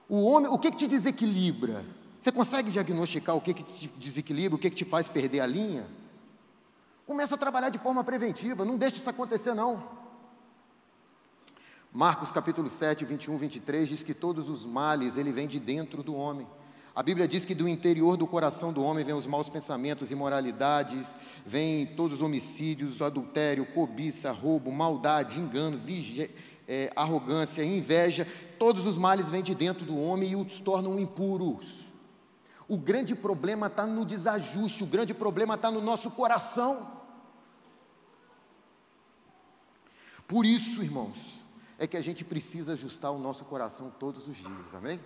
[0.09, 1.85] O homem, o que, que te desequilibra?
[2.19, 5.45] Você consegue diagnosticar o que, que te desequilibra, o que, que te faz perder a
[5.45, 5.85] linha?
[7.05, 9.83] Começa a trabalhar de forma preventiva, não deixe isso acontecer não.
[11.93, 16.15] Marcos capítulo 7, 21, 23 diz que todos os males ele vem de dentro do
[16.15, 16.47] homem.
[16.95, 21.15] A Bíblia diz que do interior do coração do homem vêm os maus pensamentos, imoralidades,
[21.45, 25.77] vêm todos os homicídios, adultério, cobiça, roubo, maldade, engano,
[26.69, 28.27] é, arrogância, inveja.
[28.59, 31.83] Todos os males vêm de dentro do homem e os tornam impuros.
[32.67, 36.87] O grande problema está no desajuste, o grande problema está no nosso coração.
[40.27, 41.43] Por isso, irmãos,
[41.79, 44.99] é que a gente precisa ajustar o nosso coração todos os dias, amém?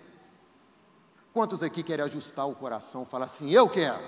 [1.32, 4.04] Quantos aqui querem ajustar o coração, falar assim, eu quero?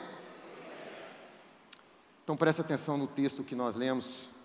[2.22, 4.35] Então preste atenção no texto que nós lemos.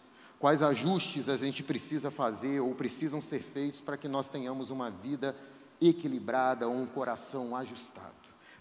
[0.41, 4.89] Quais ajustes a gente precisa fazer ou precisam ser feitos para que nós tenhamos uma
[4.89, 5.36] vida
[5.80, 8.10] equilibrada ou um coração ajustado?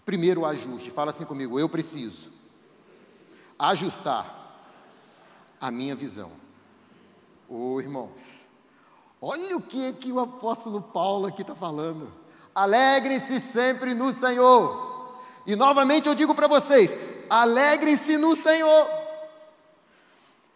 [0.05, 2.31] Primeiro ajuste, fala assim comigo, eu preciso
[3.57, 4.69] ajustar
[5.59, 6.31] a minha visão.
[7.49, 8.45] Ô oh, irmãos,
[9.19, 12.13] olha o que, que o apóstolo Paulo aqui está falando.
[12.53, 15.15] Alegrem-se sempre no Senhor.
[15.47, 16.95] E novamente eu digo para vocês:
[17.27, 19.00] alegrem-se no Senhor.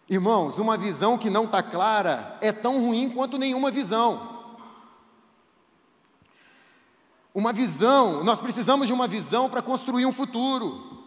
[0.08, 4.36] Irmãos, uma visão que não está clara é tão ruim quanto nenhuma visão.
[7.34, 11.04] Uma visão, nós precisamos de uma visão para construir um futuro.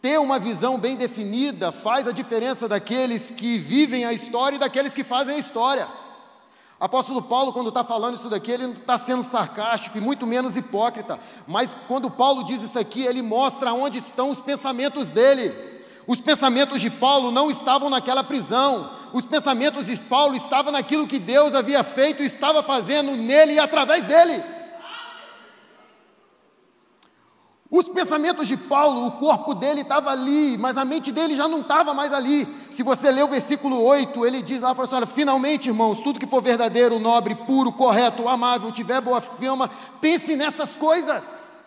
[0.00, 4.94] Ter uma visão bem definida faz a diferença daqueles que vivem a história e daqueles
[4.94, 5.88] que fazem a história.
[6.78, 10.56] Apóstolo Paulo, quando está falando isso daqui, ele não está sendo sarcástico e muito menos
[10.56, 15.73] hipócrita, mas quando Paulo diz isso aqui, ele mostra onde estão os pensamentos dele.
[16.06, 21.18] Os pensamentos de Paulo não estavam naquela prisão, os pensamentos de Paulo estavam naquilo que
[21.18, 24.42] Deus havia feito e estava fazendo nele e através dele.
[27.70, 31.60] Os pensamentos de Paulo, o corpo dele estava ali, mas a mente dele já não
[31.60, 32.46] estava mais ali.
[32.70, 36.20] Se você ler o versículo 8, ele diz lá, fala assim, olha, finalmente, irmãos, tudo
[36.20, 39.68] que for verdadeiro, nobre, puro, correto, amável, tiver boa fama,
[40.00, 41.60] pense nessas coisas.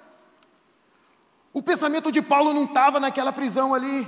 [1.54, 4.08] O pensamento de Paulo não estava naquela prisão ali.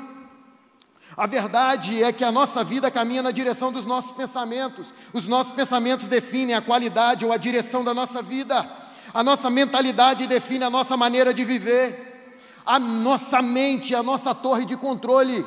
[1.19, 4.93] A verdade é que a nossa vida caminha na direção dos nossos pensamentos.
[5.11, 8.65] Os nossos pensamentos definem a qualidade ou a direção da nossa vida.
[9.13, 12.39] A nossa mentalidade define a nossa maneira de viver.
[12.65, 15.45] A nossa mente, a nossa torre de controle.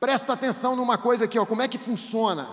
[0.00, 2.48] Presta atenção numa coisa aqui, ó, como é que funciona?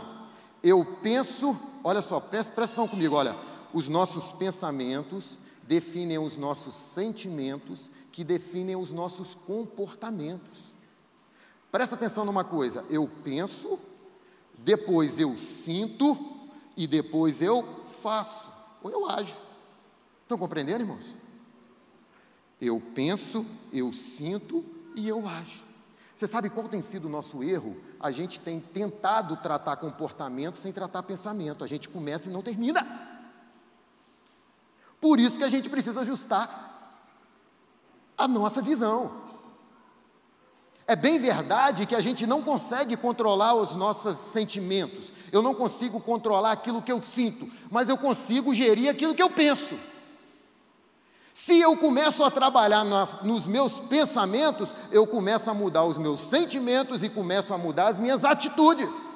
[0.61, 3.35] Eu penso, olha só, presta atenção comigo, olha.
[3.73, 10.70] Os nossos pensamentos definem os nossos sentimentos, que definem os nossos comportamentos.
[11.71, 13.79] Presta atenção numa coisa, eu penso,
[14.57, 16.17] depois eu sinto
[16.75, 18.51] e depois eu faço,
[18.83, 19.37] ou eu ajo.
[20.23, 21.05] Estão compreendendo, irmãos?
[22.59, 25.63] Eu penso, eu sinto e eu ajo.
[26.15, 27.75] Você sabe qual tem sido o nosso erro?
[27.99, 31.63] A gente tem tentado tratar comportamento sem tratar pensamento.
[31.63, 32.85] A gente começa e não termina.
[34.99, 37.01] Por isso que a gente precisa ajustar
[38.15, 39.30] a nossa visão.
[40.91, 45.13] É bem verdade que a gente não consegue controlar os nossos sentimentos.
[45.31, 49.29] Eu não consigo controlar aquilo que eu sinto, mas eu consigo gerir aquilo que eu
[49.29, 49.79] penso.
[51.33, 56.19] Se eu começo a trabalhar na, nos meus pensamentos, eu começo a mudar os meus
[56.19, 59.15] sentimentos e começo a mudar as minhas atitudes.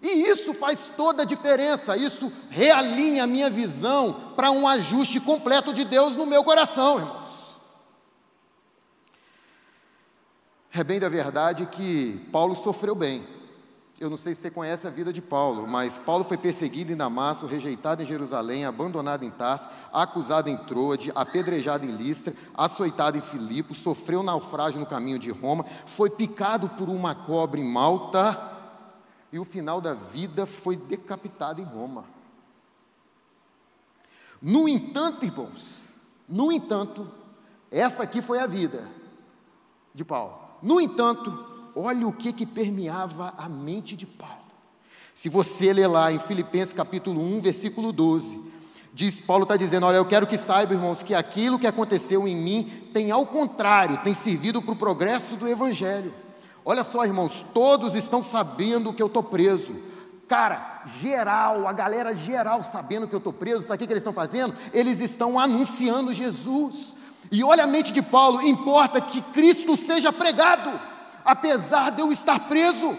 [0.00, 5.74] E isso faz toda a diferença, isso realinha a minha visão para um ajuste completo
[5.74, 7.23] de Deus no meu coração, irmãos.
[10.76, 13.24] É bem da verdade que Paulo sofreu bem.
[14.00, 16.96] Eu não sei se você conhece a vida de Paulo, mas Paulo foi perseguido em
[16.96, 23.20] Damasco, rejeitado em Jerusalém, abandonado em Tarso, acusado em Troade, apedrejado em Listra, açoitado em
[23.20, 28.50] Filipo, sofreu naufrágio no caminho de Roma, foi picado por uma cobra em Malta
[29.32, 32.04] e o final da vida foi decapitado em Roma.
[34.42, 35.82] No entanto, irmãos,
[36.28, 37.08] no entanto,
[37.70, 38.90] essa aqui foi a vida
[39.94, 40.43] de Paulo.
[40.64, 41.38] No entanto,
[41.76, 44.34] olha o que, que permeava a mente de Paulo.
[45.14, 48.40] Se você ler lá em Filipenses capítulo 1, versículo 12,
[48.94, 52.34] diz, Paulo está dizendo: Olha, eu quero que saibam, irmãos, que aquilo que aconteceu em
[52.34, 56.14] mim tem, ao contrário, tem servido para o progresso do Evangelho.
[56.64, 59.76] Olha só, irmãos, todos estão sabendo que eu estou preso.
[60.26, 64.14] Cara, geral, a galera geral sabendo que eu estou preso, sabe o que eles estão
[64.14, 64.54] fazendo?
[64.72, 66.96] Eles estão anunciando Jesus.
[67.30, 70.78] E olha a mente de Paulo: importa que Cristo seja pregado,
[71.24, 72.96] apesar de eu estar preso.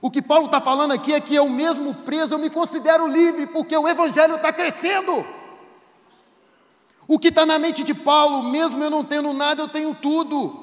[0.00, 3.46] O que Paulo está falando aqui é que eu mesmo preso, eu me considero livre,
[3.46, 5.24] porque o Evangelho está crescendo.
[7.06, 10.61] O que está na mente de Paulo, mesmo eu não tendo nada, eu tenho tudo.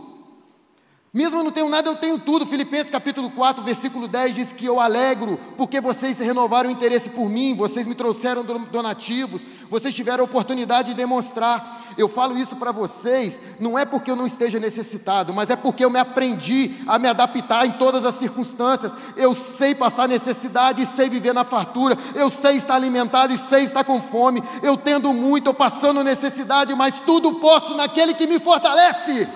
[1.11, 2.45] Mesmo eu não tenho nada, eu tenho tudo.
[2.45, 7.27] Filipenses capítulo 4, versículo 10 diz que eu alegro, porque vocês renovaram o interesse por
[7.27, 11.81] mim, vocês me trouxeram donativos, vocês tiveram a oportunidade de demonstrar.
[11.97, 15.83] Eu falo isso para vocês, não é porque eu não esteja necessitado, mas é porque
[15.83, 18.93] eu me aprendi a me adaptar em todas as circunstâncias.
[19.17, 23.63] Eu sei passar necessidade e sei viver na fartura, eu sei estar alimentado e sei
[23.63, 24.43] estar com fome.
[24.61, 29.27] Eu tendo muito, ou passando necessidade, mas tudo posso naquele que me fortalece.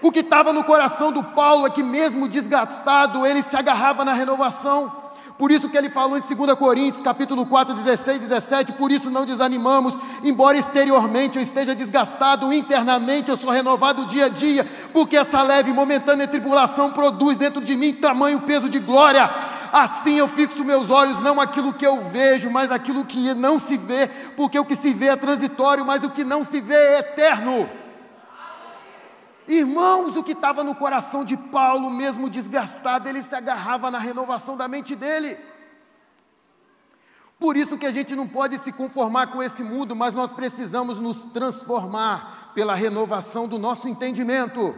[0.00, 4.12] O que estava no coração do Paulo é que, mesmo desgastado, ele se agarrava na
[4.12, 4.92] renovação.
[5.36, 9.24] Por isso que ele falou em 2 Coríntios, capítulo 4, 16, 17, por isso não
[9.24, 15.40] desanimamos, embora exteriormente eu esteja desgastado, internamente eu sou renovado dia a dia, porque essa
[15.42, 19.30] leve momentânea tribulação produz dentro de mim tamanho peso de glória.
[19.72, 23.76] Assim eu fixo meus olhos não aquilo que eu vejo, mas aquilo que não se
[23.76, 26.98] vê, porque o que se vê é transitório, mas o que não se vê é
[26.98, 27.68] eterno.
[29.48, 34.58] Irmãos, o que estava no coração de Paulo, mesmo desgastado, ele se agarrava na renovação
[34.58, 35.38] da mente dele.
[37.40, 41.00] Por isso que a gente não pode se conformar com esse mundo, mas nós precisamos
[41.00, 44.74] nos transformar pela renovação do nosso entendimento.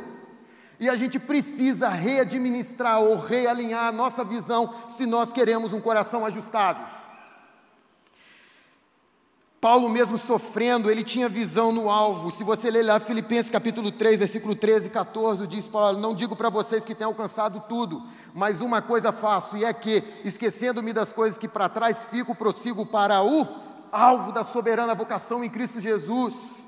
[0.79, 6.25] E a gente precisa readministrar ou realinhar a nossa visão se nós queremos um coração
[6.25, 6.89] ajustado.
[9.61, 12.31] Paulo mesmo sofrendo, ele tinha visão no alvo.
[12.31, 16.35] Se você ler lá Filipenses capítulo 3, versículo 13 e 14, diz Paulo, não digo
[16.35, 21.13] para vocês que têm alcançado tudo, mas uma coisa faço, e é que, esquecendo-me das
[21.13, 23.47] coisas que para trás fico, prossigo para o
[23.93, 26.67] alvo da soberana vocação em Cristo Jesus.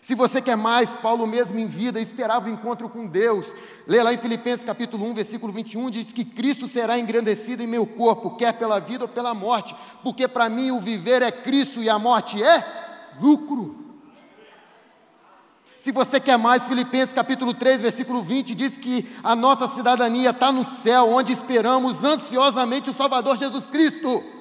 [0.00, 3.54] Se você quer mais, Paulo mesmo em vida esperava o encontro com Deus.
[3.86, 7.84] Lê lá em Filipenses capítulo 1, versículo 21, diz que Cristo será engrandecido em meu
[7.86, 11.90] corpo, quer pela vida ou pela morte, porque para mim o viver é Cristo e
[11.90, 12.64] a morte é
[13.20, 13.86] lucro.
[15.78, 20.50] Se você quer mais, Filipenses capítulo 3, versículo 20, diz que a nossa cidadania está
[20.50, 24.37] no céu, onde esperamos ansiosamente o Salvador Jesus Cristo.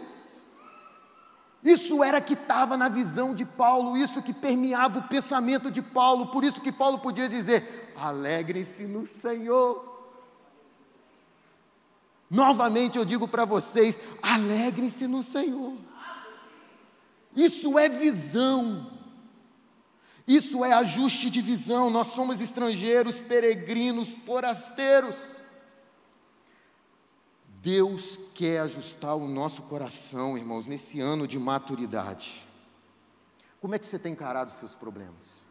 [1.67, 6.27] Isso era que estava na visão de Paulo, isso que permeava o pensamento de Paulo,
[6.27, 9.85] por isso que Paulo podia dizer: alegrem-se no Senhor.
[12.31, 15.73] Novamente eu digo para vocês: alegrem-se no Senhor.
[17.35, 18.89] Isso é visão,
[20.25, 21.89] isso é ajuste de visão.
[21.89, 25.43] Nós somos estrangeiros, peregrinos, forasteiros.
[27.61, 32.47] Deus quer ajustar o nosso coração, irmãos, nesse ano de maturidade.
[33.59, 35.45] Como é que você tem encarado os seus problemas?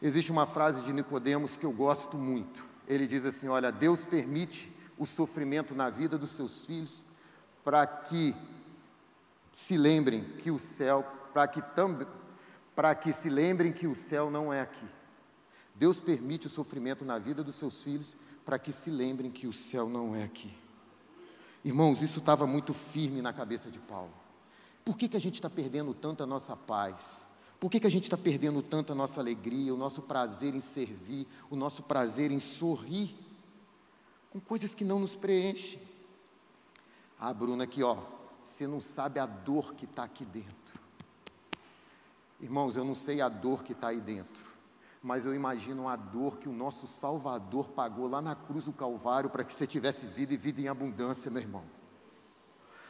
[0.00, 2.66] Existe uma frase de Nicodemos que eu gosto muito.
[2.88, 7.04] ele diz assim: Olha, Deus permite o sofrimento na vida dos seus filhos
[7.62, 8.34] para que
[9.52, 12.06] se lembrem que o céu, para que também
[12.74, 14.86] para que se lembrem que o céu não é aqui.
[15.74, 19.52] Deus permite o sofrimento na vida dos seus filhos para que se lembrem que o
[19.52, 20.52] céu não é aqui.
[21.64, 24.12] Irmãos, isso estava muito firme na cabeça de Paulo.
[24.84, 27.26] Por que, que a gente está perdendo tanto a nossa paz?
[27.60, 30.60] Por que, que a gente está perdendo tanto a nossa alegria, o nosso prazer em
[30.60, 33.14] servir, o nosso prazer em sorrir?
[34.30, 35.80] Com coisas que não nos preenchem.
[37.20, 37.98] Ah, Bruna, aqui ó,
[38.42, 40.52] você não sabe a dor que está aqui dentro.
[42.40, 44.44] Irmãos, eu não sei a dor que está aí dentro,
[45.02, 49.28] mas eu imagino a dor que o nosso Salvador pagou lá na cruz do Calvário
[49.28, 51.64] para que você tivesse vida e vida em abundância, meu irmão.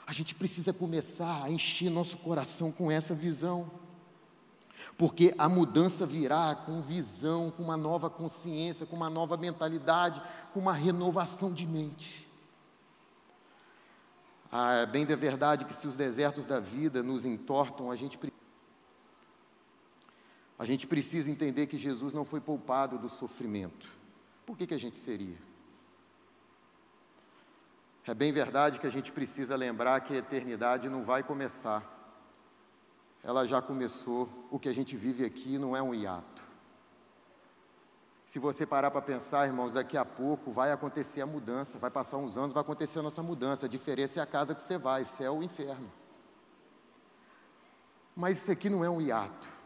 [0.06, 3.70] A gente precisa começar a encher nosso coração com essa visão,
[4.98, 10.20] porque a mudança virá com visão, com uma nova consciência, com uma nova mentalidade,
[10.52, 12.28] com uma renovação de mente.
[14.50, 18.18] Ah, é bem de verdade que se os desertos da vida nos entortam, a gente,
[20.62, 23.88] a gente precisa entender que Jesus não foi poupado do sofrimento.
[24.46, 25.36] Por que, que a gente seria?
[28.06, 31.82] É bem verdade que a gente precisa lembrar que a eternidade não vai começar.
[33.24, 34.28] Ela já começou.
[34.52, 36.44] O que a gente vive aqui não é um hiato.
[38.24, 42.18] Se você parar para pensar, irmãos, daqui a pouco vai acontecer a mudança, vai passar
[42.18, 43.66] uns anos, vai acontecer a nossa mudança.
[43.66, 45.90] A diferença é a casa que você vai, céu ou inferno.
[48.14, 49.61] Mas isso aqui não é um hiato.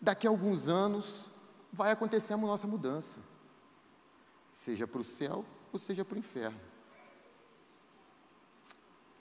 [0.00, 1.26] Daqui a alguns anos
[1.72, 3.20] vai acontecer a nossa mudança,
[4.52, 6.60] seja para o céu ou seja para o inferno.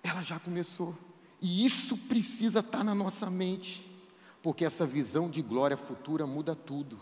[0.04, 0.96] Ela já começou.
[1.42, 3.86] E isso precisa estar na nossa mente,
[4.42, 7.00] porque essa visão de glória futura muda tudo.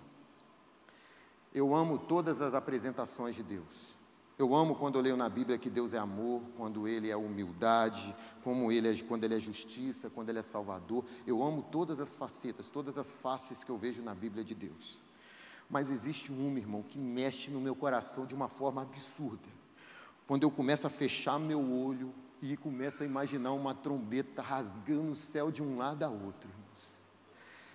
[1.54, 3.95] Eu amo todas as apresentações de Deus.
[4.38, 8.14] Eu amo quando eu leio na Bíblia que Deus é amor, quando Ele é humildade,
[8.44, 11.06] como ele é, quando Ele é justiça, quando Ele é salvador.
[11.26, 15.02] Eu amo todas as facetas, todas as faces que eu vejo na Bíblia de Deus.
[15.70, 19.48] Mas existe um, irmão, que mexe no meu coração de uma forma absurda.
[20.28, 25.16] Quando eu começo a fechar meu olho e começo a imaginar uma trombeta rasgando o
[25.16, 26.50] céu de um lado a outro.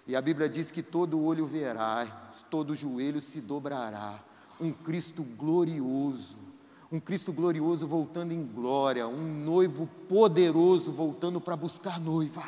[0.07, 4.23] E a Bíblia diz que todo olho verá, todo joelho se dobrará.
[4.61, 6.50] Um Cristo glorioso,
[6.93, 12.43] um Cristo glorioso voltando em glória, um noivo poderoso voltando para buscar noiva.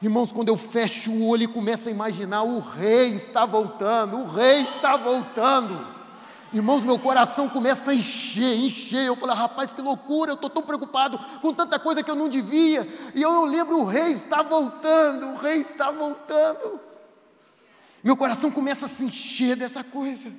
[0.00, 4.30] Irmãos, quando eu fecho o olho e começo a imaginar, o rei está voltando, o
[4.30, 5.98] rei está voltando.
[6.52, 9.06] Irmãos, meu coração começa a encher, encher.
[9.06, 12.28] Eu falo, rapaz, que loucura, eu estou tão preocupado com tanta coisa que eu não
[12.28, 12.88] devia.
[13.14, 16.80] E eu lembro, o rei está voltando, o rei está voltando.
[18.02, 20.32] Meu coração começa a se encher dessa coisa.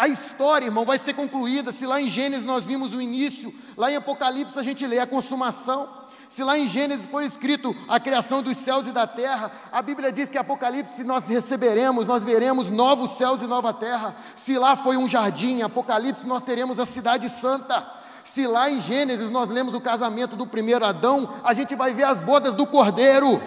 [0.00, 1.70] A história, irmão, vai ser concluída.
[1.70, 5.06] Se lá em Gênesis nós vimos o início, lá em Apocalipse a gente lê a
[5.06, 5.86] consumação.
[6.26, 10.10] Se lá em Gênesis foi escrito a criação dos céus e da terra, a Bíblia
[10.10, 14.16] diz que em Apocalipse nós receberemos, nós veremos novos céus e nova terra.
[14.34, 17.86] Se lá foi um jardim, em Apocalipse nós teremos a cidade santa.
[18.24, 22.04] Se lá em Gênesis nós lemos o casamento do primeiro Adão, a gente vai ver
[22.04, 23.38] as bodas do Cordeiro.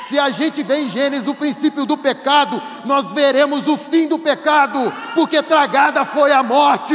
[0.00, 4.18] Se a gente vê em Gênesis o princípio do pecado, nós veremos o fim do
[4.18, 6.94] pecado, porque tragada foi a morte.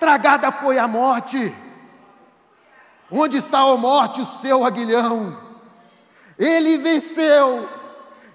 [0.00, 1.54] Tragada foi a morte.
[3.10, 5.36] Onde está a morte, o seu aguilhão?
[6.38, 7.68] Ele venceu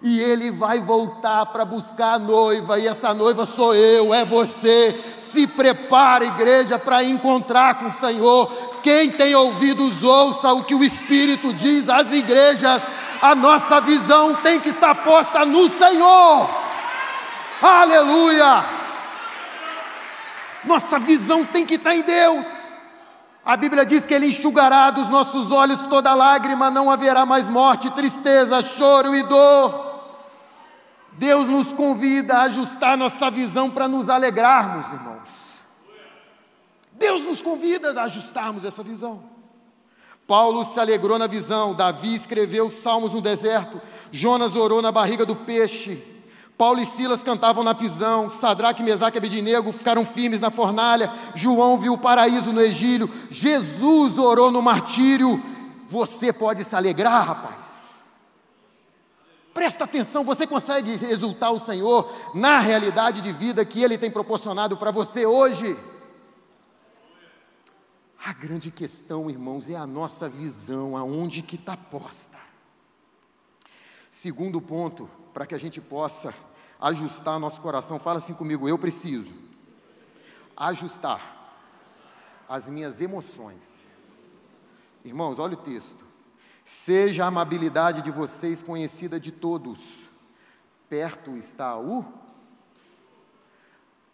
[0.02, 4.98] e ele vai voltar para buscar a noiva, e essa noiva sou eu, é você.
[5.30, 8.52] Se prepara, igreja, para encontrar com o Senhor.
[8.82, 12.82] Quem tem ouvidos, ouça o que o Espírito diz às igrejas.
[13.22, 16.50] A nossa visão tem que estar posta no Senhor.
[17.62, 18.66] Aleluia!
[20.64, 22.48] Nossa visão tem que estar em Deus.
[23.46, 27.90] A Bíblia diz que Ele enxugará dos nossos olhos toda lágrima, não haverá mais morte,
[27.92, 29.89] tristeza, choro e dor.
[31.20, 35.66] Deus nos convida a ajustar nossa visão para nos alegrarmos, irmãos.
[36.94, 39.22] Deus nos convida a ajustarmos essa visão.
[40.26, 43.82] Paulo se alegrou na visão, Davi escreveu salmos no deserto,
[44.14, 46.02] Jonas orou na barriga do peixe.
[46.58, 51.78] Paulo e Silas cantavam na prisão, Sadraque, Mesaque e Abednego ficaram firmes na fornalha, João
[51.78, 55.42] viu o paraíso no exílio, Jesus orou no martírio.
[55.86, 57.69] Você pode se alegrar, rapaz.
[59.60, 64.78] Presta atenção, você consegue exultar o Senhor na realidade de vida que Ele tem proporcionado
[64.78, 65.78] para você hoje?
[68.24, 72.38] A grande questão, irmãos, é a nossa visão, aonde que está posta.
[74.10, 76.34] Segundo ponto, para que a gente possa
[76.80, 78.00] ajustar nosso coração.
[78.00, 79.34] Fala assim comigo, eu preciso
[80.56, 81.20] ajustar
[82.48, 83.92] as minhas emoções.
[85.04, 86.09] Irmãos, olha o texto.
[86.72, 90.08] Seja a amabilidade de vocês conhecida de todos.
[90.88, 92.02] Perto está o.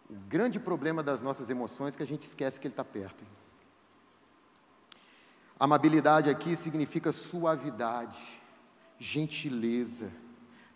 [0.08, 3.20] O grande problema das nossas emoções é que a gente esquece que ele está perto.
[3.20, 3.28] Hein?
[5.60, 8.40] Amabilidade aqui significa suavidade,
[8.98, 10.10] gentileza,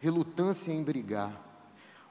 [0.00, 1.32] relutância em brigar.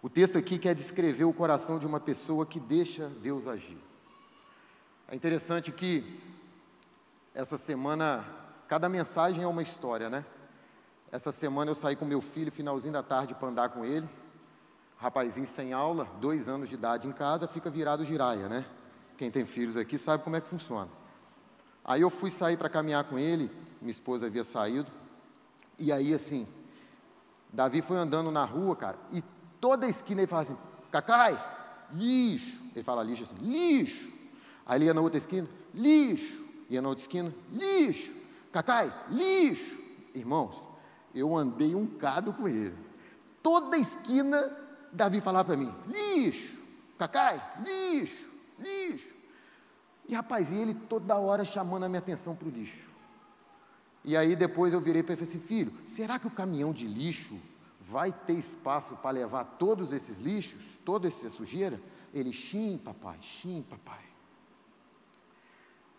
[0.02, 3.78] O texto aqui quer descrever o coração de uma pessoa que deixa Deus agir.
[5.08, 6.20] É interessante que
[7.36, 8.26] essa semana,
[8.70, 10.24] cada mensagem é uma história, né?
[11.12, 14.08] Essa semana eu saí com meu filho, finalzinho da tarde, para andar com ele.
[14.96, 18.64] Rapazinho sem aula, dois anos de idade em casa, fica virado giraia, né?
[19.18, 20.88] Quem tem filhos aqui sabe como é que funciona.
[21.84, 23.50] Aí eu fui sair para caminhar com ele,
[23.82, 24.92] minha esposa havia saído,
[25.80, 26.48] e aí assim,
[27.52, 29.24] Davi foi andando na rua, cara, e
[29.60, 30.58] toda esquina ele fala assim:
[30.92, 31.42] Cacai,
[31.92, 32.62] lixo.
[32.76, 34.12] Ele fala lixo assim: lixo.
[34.66, 36.46] Aí ele ia na outra esquina: lixo.
[36.70, 38.19] Ia na outra esquina: lixo.
[38.52, 39.80] Cacai, lixo.
[40.14, 40.64] Irmãos,
[41.14, 42.76] eu andei um cado com ele.
[43.42, 44.52] Toda esquina,
[44.92, 46.60] Davi falava para mim: lixo.
[46.98, 49.16] Cacai, lixo, lixo.
[50.08, 52.90] E rapaz, ele toda hora chamando a minha atenção para o lixo.
[54.04, 56.74] E aí depois eu virei para ele e falei assim: filho, será que o caminhão
[56.74, 57.40] de lixo
[57.80, 61.80] vai ter espaço para levar todos esses lixos, toda essa sujeira?
[62.14, 64.09] Ele, sim, papai, sim, papai.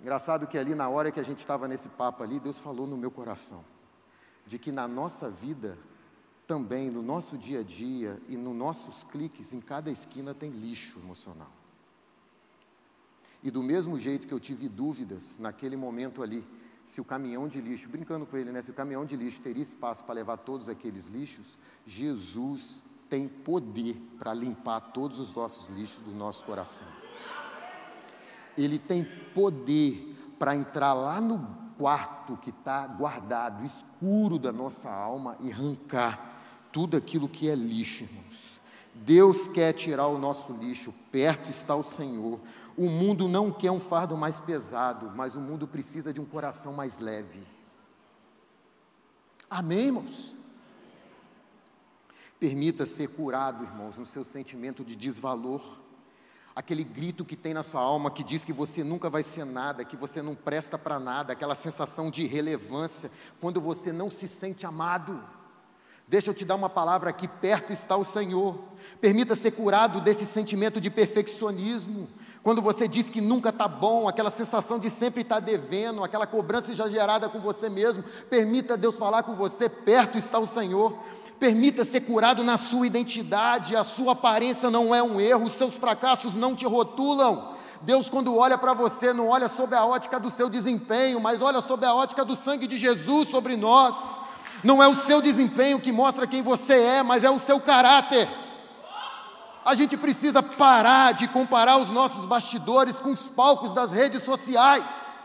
[0.01, 2.96] Engraçado que ali, na hora que a gente estava nesse papo ali, Deus falou no
[2.96, 3.64] meu coração,
[4.46, 5.78] de que na nossa vida,
[6.46, 10.98] também, no nosso dia a dia e nos nossos cliques, em cada esquina tem lixo
[10.98, 11.53] emocional.
[13.42, 16.46] E do mesmo jeito que eu tive dúvidas naquele momento ali,
[16.84, 18.61] se o caminhão de lixo, brincando com ele, né?
[18.62, 23.96] Se o caminhão de lixo teria espaço para levar todos aqueles lixos, Jesus tem poder
[24.18, 26.88] para limpar todos os nossos lixos do nosso coração.
[28.57, 35.36] Ele tem poder para entrar lá no quarto que está guardado, escuro da nossa alma
[35.40, 38.61] e arrancar tudo aquilo que é lixo, irmãos.
[38.94, 42.40] Deus quer tirar o nosso lixo, perto está o Senhor.
[42.76, 46.72] O mundo não quer um fardo mais pesado, mas o mundo precisa de um coração
[46.72, 47.40] mais leve.
[49.48, 50.36] Amém, irmãos?
[52.38, 55.80] Permita ser curado, irmãos, no seu sentimento de desvalor,
[56.55, 59.84] aquele grito que tem na sua alma que diz que você nunca vai ser nada,
[59.84, 64.66] que você não presta para nada, aquela sensação de irrelevância, quando você não se sente
[64.66, 65.22] amado.
[66.11, 68.59] Deixa eu te dar uma palavra aqui, perto está o Senhor.
[69.01, 72.09] Permita ser curado desse sentimento de perfeccionismo.
[72.42, 76.26] Quando você diz que nunca está bom, aquela sensação de sempre estar tá devendo, aquela
[76.26, 78.03] cobrança exagerada com você mesmo.
[78.28, 80.98] Permita Deus falar com você, perto está o Senhor.
[81.41, 85.74] Permita ser curado na sua identidade, a sua aparência não é um erro, os seus
[85.74, 87.55] fracassos não te rotulam.
[87.80, 91.62] Deus, quando olha para você, não olha sob a ótica do seu desempenho, mas olha
[91.62, 94.20] sob a ótica do sangue de Jesus sobre nós.
[94.62, 98.28] Não é o seu desempenho que mostra quem você é, mas é o seu caráter.
[99.64, 105.19] A gente precisa parar de comparar os nossos bastidores com os palcos das redes sociais.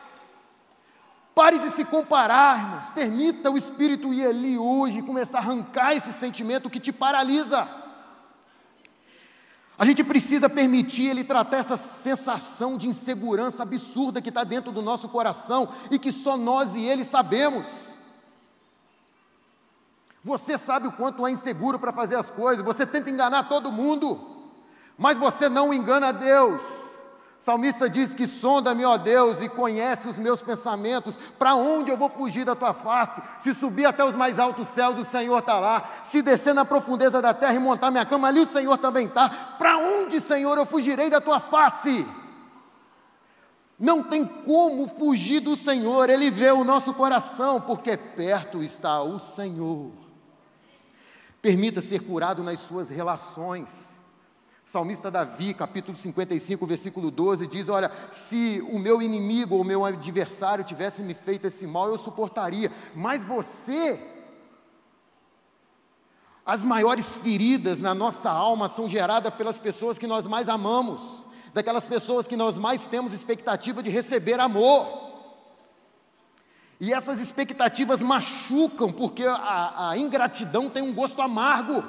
[1.36, 2.90] Pare de se comparar, irmãos.
[2.92, 7.68] Permita o Espírito ir ali hoje e começar a arrancar esse sentimento que te paralisa.
[9.78, 14.82] A gente precisa permitir Ele tratar essa sensação de insegurança absurda que está dentro do
[14.82, 17.68] nosso coração e que só nós e Ele sabemos.
[20.24, 24.48] Você sabe o quanto é inseguro para fazer as coisas, você tenta enganar todo mundo,
[24.98, 26.85] mas você não engana Deus.
[27.40, 31.18] Salmista diz que sonda-me, ó Deus, e conhece os meus pensamentos.
[31.38, 33.22] Para onde eu vou fugir da tua face?
[33.40, 35.92] Se subir até os mais altos céus, o Senhor está lá.
[36.04, 39.30] Se descer na profundeza da terra e montar minha cama, ali o Senhor também está.
[39.30, 42.06] Para onde, Senhor, eu fugirei da tua face?
[43.78, 49.20] Não tem como fugir do Senhor, Ele vê o nosso coração, porque perto está o
[49.20, 49.92] Senhor.
[51.42, 53.95] Permita ser curado nas suas relações.
[54.66, 59.86] Salmista Davi, capítulo 55, versículo 12, diz: Olha, se o meu inimigo ou o meu
[59.86, 64.00] adversário tivesse me feito esse mal, eu suportaria, mas você,
[66.44, 71.86] as maiores feridas na nossa alma são geradas pelas pessoas que nós mais amamos, daquelas
[71.86, 75.06] pessoas que nós mais temos expectativa de receber amor.
[76.80, 81.84] E essas expectativas machucam, porque a, a, ingratidão tem um gosto amargo.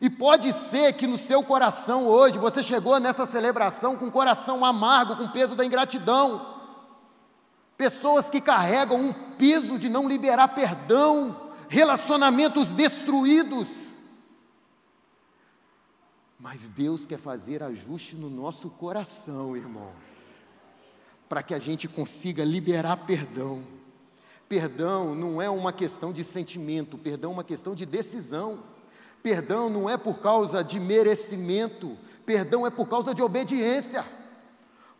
[0.00, 4.64] E pode ser que no seu coração hoje você chegou nessa celebração com um coração
[4.64, 6.54] amargo, com peso da ingratidão.
[7.76, 13.68] Pessoas que carregam um peso de não liberar perdão, relacionamentos destruídos.
[16.38, 20.32] Mas Deus quer fazer ajuste no nosso coração, irmãos,
[21.28, 23.64] para que a gente consiga liberar perdão.
[24.48, 28.62] Perdão não é uma questão de sentimento, perdão é uma questão de decisão.
[29.22, 34.04] Perdão não é por causa de merecimento, perdão é por causa de obediência.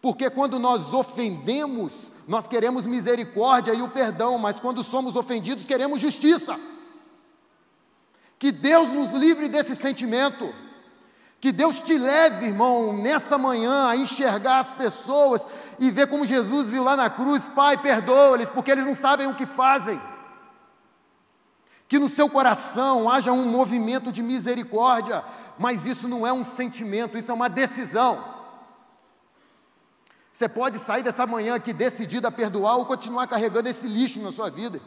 [0.00, 6.00] Porque quando nós ofendemos, nós queremos misericórdia e o perdão, mas quando somos ofendidos, queremos
[6.00, 6.58] justiça.
[8.38, 10.52] Que Deus nos livre desse sentimento.
[11.40, 15.46] Que Deus te leve, irmão, nessa manhã a enxergar as pessoas
[15.78, 19.34] e ver como Jesus viu lá na cruz: Pai, perdoa-lhes, porque eles não sabem o
[19.34, 20.00] que fazem.
[21.89, 25.24] Que no seu coração haja um movimento de misericórdia,
[25.59, 28.37] mas isso não é um sentimento, isso é uma decisão.
[30.32, 34.30] Você pode sair dessa manhã aqui decidido a perdoar ou continuar carregando esse lixo na
[34.30, 34.80] sua vida.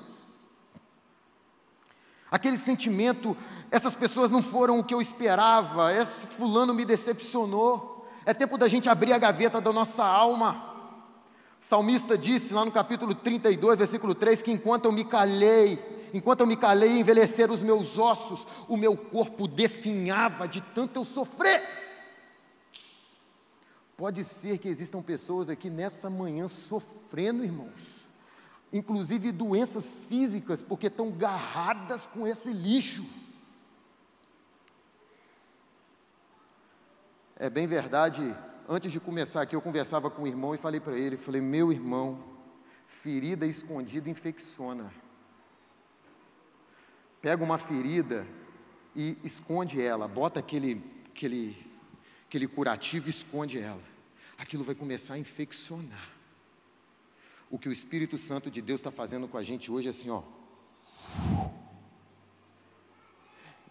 [2.29, 3.35] Aquele sentimento,
[3.71, 8.07] essas pessoas não foram o que eu esperava, esse fulano me decepcionou.
[8.25, 10.63] É tempo da gente abrir a gaveta da nossa alma.
[11.59, 16.41] O salmista disse lá no capítulo 32, versículo 3, que enquanto eu me calei, enquanto
[16.41, 21.61] eu me calei envelhecer os meus ossos, o meu corpo definhava de tanto eu sofrer.
[23.97, 28.07] Pode ser que existam pessoas aqui nessa manhã sofrendo, irmãos,
[28.71, 33.05] inclusive doenças físicas, porque estão garradas com esse lixo.
[37.35, 38.35] É bem verdade,
[38.67, 41.71] antes de começar aqui, eu conversava com o irmão e falei para ele: falei, meu
[41.71, 42.23] irmão,
[42.87, 44.91] ferida escondida infecciona.
[47.21, 48.25] Pega uma ferida
[48.95, 51.69] e esconde ela, bota aquele, aquele
[52.29, 53.81] aquele curativo esconde ela.
[54.37, 56.11] Aquilo vai começar a infeccionar.
[57.49, 60.11] O que o Espírito Santo de Deus está fazendo com a gente hoje é assim,
[60.11, 60.21] ó.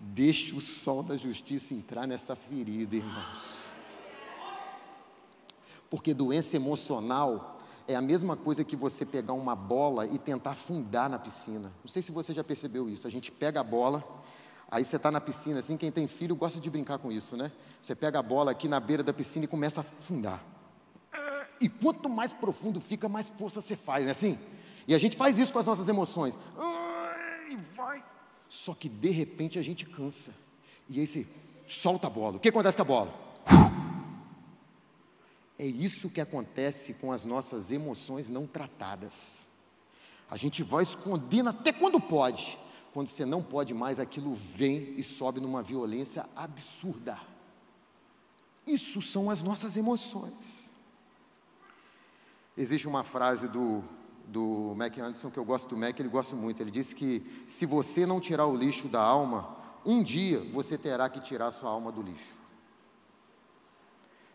[0.01, 3.73] Deixe o sol da justiça entrar nessa ferida, irmãos.
[5.89, 7.58] Porque doença emocional
[7.89, 11.73] é a mesma coisa que você pegar uma bola e tentar afundar na piscina.
[11.83, 13.09] Não sei se você já percebeu isso.
[13.09, 14.05] A gente pega a bola,
[14.71, 17.51] Aí você está na piscina, assim, quem tem filho gosta de brincar com isso, né?
[17.81, 20.45] Você pega a bola aqui na beira da piscina e começa a afundar.
[21.59, 24.39] E quanto mais profundo fica, mais força você faz, né assim?
[24.87, 26.39] E a gente faz isso com as nossas emoções.
[27.51, 28.05] E vai.
[28.47, 30.35] Só que de repente a gente cansa.
[30.87, 31.27] E aí você
[31.67, 32.37] solta a bola.
[32.37, 33.28] O que acontece com a bola?
[35.59, 39.47] É isso que acontece com as nossas emoções não tratadas.
[40.31, 42.59] A gente vai escondendo até quando pode
[42.93, 47.19] quando você não pode mais, aquilo vem e sobe numa violência absurda.
[48.67, 50.71] Isso são as nossas emoções.
[52.57, 53.85] Existe uma frase do,
[54.27, 56.61] do Mac Anderson que eu gosto do Mac, ele gosta muito.
[56.61, 61.09] Ele disse que se você não tirar o lixo da alma, um dia você terá
[61.09, 62.37] que tirar sua alma do lixo.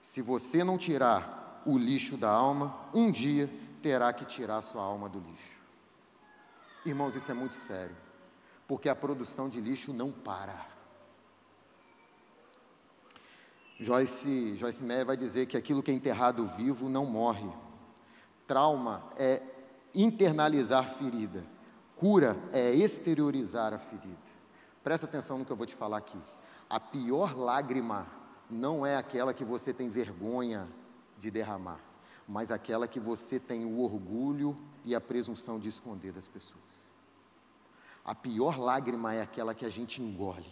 [0.03, 3.49] Se você não tirar o lixo da alma, um dia
[3.81, 5.61] terá que tirar sua alma do lixo.
[6.85, 7.95] Irmãos, isso é muito sério
[8.67, 10.65] porque a produção de lixo não para.
[13.79, 17.49] Joyce, Joyce Meyer vai dizer que aquilo que é enterrado vivo não morre.
[18.45, 19.41] Trauma é
[19.93, 21.45] internalizar ferida.
[21.95, 24.17] Cura é exteriorizar a ferida.
[24.83, 26.19] Presta atenção no que eu vou te falar aqui.
[26.69, 28.05] A pior lágrima
[28.53, 30.67] não é aquela que você tem vergonha
[31.19, 31.79] de derramar,
[32.27, 36.91] mas aquela que você tem o orgulho e a presunção de esconder das pessoas.
[38.05, 40.51] A pior lágrima é aquela que a gente engole.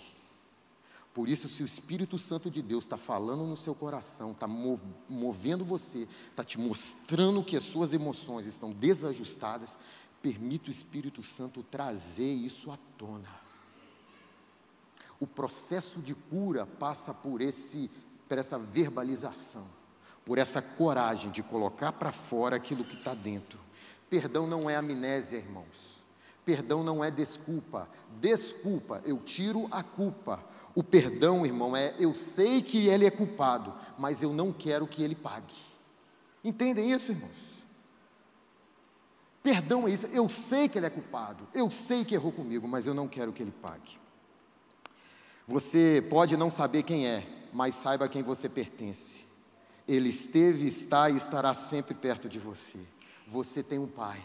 [1.14, 5.66] Por isso, se o Espírito Santo de Deus está falando no seu coração, está movendo
[5.66, 9.78] você, está te mostrando que as suas emoções estão desajustadas,
[10.22, 13.28] permita o Espírito Santo trazer isso à tona.
[15.22, 17.91] O processo de cura passa por, esse,
[18.28, 19.65] por essa verbalização,
[20.26, 23.59] por essa coragem de colocar para fora aquilo que está dentro.
[24.09, 26.03] Perdão não é amnésia, irmãos.
[26.43, 27.88] Perdão não é desculpa.
[28.19, 30.43] Desculpa, eu tiro a culpa.
[30.74, 35.03] O perdão, irmão, é eu sei que ele é culpado, mas eu não quero que
[35.03, 35.55] ele pague.
[36.43, 37.61] Entendem isso, irmãos?
[39.43, 40.07] Perdão é isso.
[40.07, 41.47] Eu sei que ele é culpado.
[41.53, 43.99] Eu sei que errou comigo, mas eu não quero que ele pague.
[45.52, 49.28] Você pode não saber quem é, mas saiba a quem você pertence.
[49.86, 52.80] Ele esteve, está e estará sempre perto de você.
[53.28, 54.24] Você tem um pai.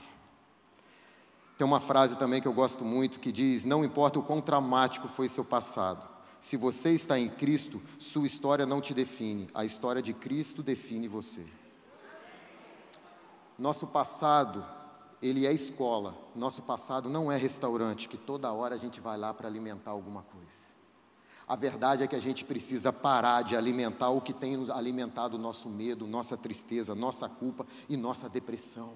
[1.58, 5.08] Tem uma frase também que eu gosto muito que diz: Não importa o quão traumático
[5.08, 6.08] foi seu passado,
[6.38, 11.08] se você está em Cristo, sua história não te define, a história de Cristo define
[11.08, 11.44] você.
[13.58, 14.64] Nosso passado,
[15.20, 19.34] ele é escola, nosso passado não é restaurante, que toda hora a gente vai lá
[19.34, 20.65] para alimentar alguma coisa.
[21.48, 25.68] A verdade é que a gente precisa parar de alimentar o que tem alimentado nosso
[25.68, 28.94] medo, nossa tristeza, nossa culpa e nossa depressão.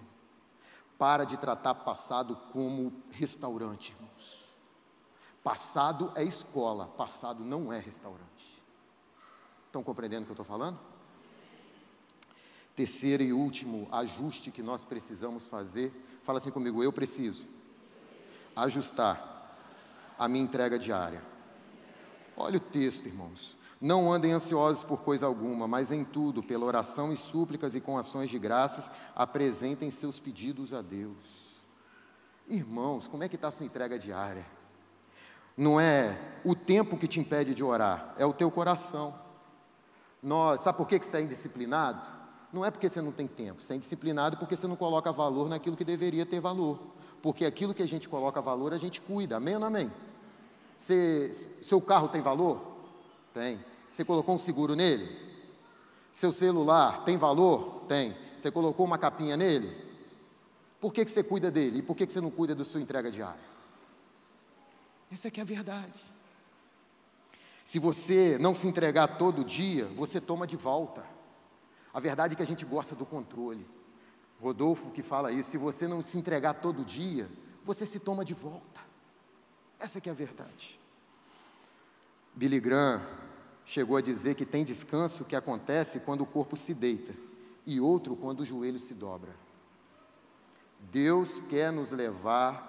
[0.98, 4.44] Para de tratar passado como restaurante, irmãos.
[5.44, 8.60] Passado é escola, passado não é restaurante.
[9.66, 10.78] Estão compreendendo o que eu estou falando?
[12.74, 15.92] Terceiro e último ajuste que nós precisamos fazer,
[16.24, 17.46] fala assim comigo, eu preciso
[18.56, 19.56] ajustar
[20.18, 21.29] a minha entrega diária.
[22.40, 23.54] Olha o texto, irmãos.
[23.78, 27.98] Não andem ansiosos por coisa alguma, mas em tudo, pela oração e súplicas e com
[27.98, 31.60] ações de graças, apresentem seus pedidos a Deus.
[32.48, 34.46] Irmãos, como é que está a sua entrega diária?
[35.54, 39.14] Não é o tempo que te impede de orar, é o teu coração.
[40.22, 42.06] Nós, sabe por que você é indisciplinado?
[42.50, 45.48] Não é porque você não tem tempo, você é indisciplinado porque você não coloca valor
[45.48, 46.80] naquilo que deveria ter valor.
[47.22, 49.36] Porque aquilo que a gente coloca valor, a gente cuida.
[49.36, 49.90] Amém ou não amém?
[50.80, 52.58] Você, seu carro tem valor?
[53.34, 53.62] Tem.
[53.90, 55.14] Você colocou um seguro nele?
[56.10, 57.84] Seu celular tem valor?
[57.86, 58.16] Tem.
[58.34, 59.76] Você colocou uma capinha nele?
[60.80, 61.80] Por que, que você cuida dele?
[61.80, 63.42] E por que, que você não cuida da sua entrega diária?
[65.12, 66.02] Essa aqui é a verdade.
[67.62, 71.04] Se você não se entregar todo dia, você toma de volta.
[71.92, 73.68] A verdade é que a gente gosta do controle.
[74.40, 77.30] Rodolfo que fala isso, se você não se entregar todo dia,
[77.62, 78.89] você se toma de volta.
[79.80, 80.78] Essa que é a verdade.
[82.34, 83.00] Billy Graham
[83.64, 87.14] chegou a dizer que tem descanso que acontece quando o corpo se deita
[87.66, 89.34] e outro quando o joelho se dobra.
[90.92, 92.68] Deus quer nos levar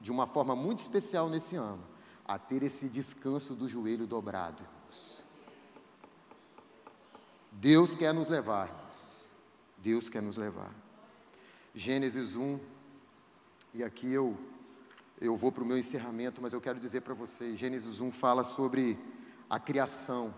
[0.00, 1.82] de uma forma muito especial nesse ano
[2.24, 4.62] a ter esse descanso do joelho dobrado.
[7.52, 8.70] Deus quer nos levar.
[9.78, 10.72] Deus quer nos levar.
[11.74, 12.58] Gênesis 1,
[13.74, 14.36] e aqui eu
[15.22, 18.42] eu vou para o meu encerramento, mas eu quero dizer para vocês: Gênesis 1 fala
[18.42, 18.98] sobre
[19.48, 20.34] a criação.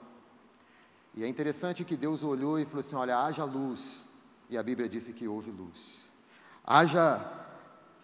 [1.14, 4.06] E é interessante que Deus olhou e falou assim: Olha, haja luz.
[4.50, 6.10] E a Bíblia disse que houve luz.
[6.62, 7.26] Haja,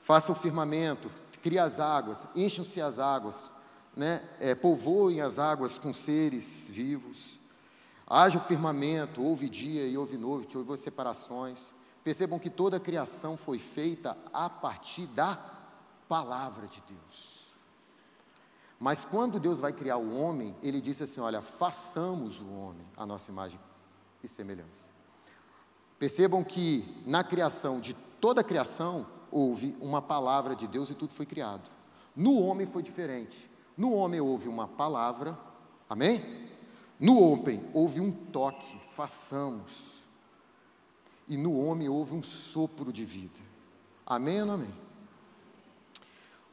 [0.01, 1.11] faça o firmamento,
[1.43, 3.51] cria as águas, encham-se as águas,
[3.95, 4.23] né?
[4.41, 7.39] É, povoem as águas com seres vivos.
[8.07, 11.75] Haja o firmamento, houve dia e houve noite, houve separações.
[12.03, 15.60] Percebam que toda a criação foi feita a partir da
[16.11, 17.55] palavra de Deus.
[18.81, 23.07] Mas quando Deus vai criar o homem, ele disse assim: Olha, façamos o homem a
[23.07, 23.61] nossa imagem
[24.21, 24.89] e semelhança.
[26.01, 31.15] Percebam que na criação de toda a criação houve uma palavra de Deus e tudo
[31.15, 31.71] foi criado.
[32.17, 33.49] No homem foi diferente.
[33.77, 35.39] No homem houve uma palavra,
[35.89, 36.51] amém?
[36.99, 40.09] No homem houve um toque, façamos.
[41.29, 43.41] E no homem houve um sopro de vida.
[44.05, 44.90] Amém ou não amém?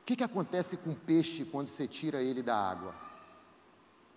[0.08, 2.96] Que, que acontece com o peixe quando você tira ele da água?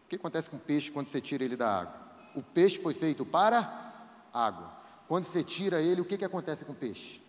[0.04, 2.00] O que acontece com o peixe quando você tira ele da água?
[2.32, 4.72] O peixe foi feito para água.
[5.08, 7.20] Quando você tira ele, o que, que acontece com o peixe?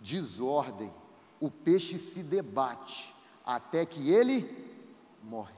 [0.00, 0.90] Desordem.
[1.38, 4.72] O peixe se debate até que ele
[5.22, 5.52] morre.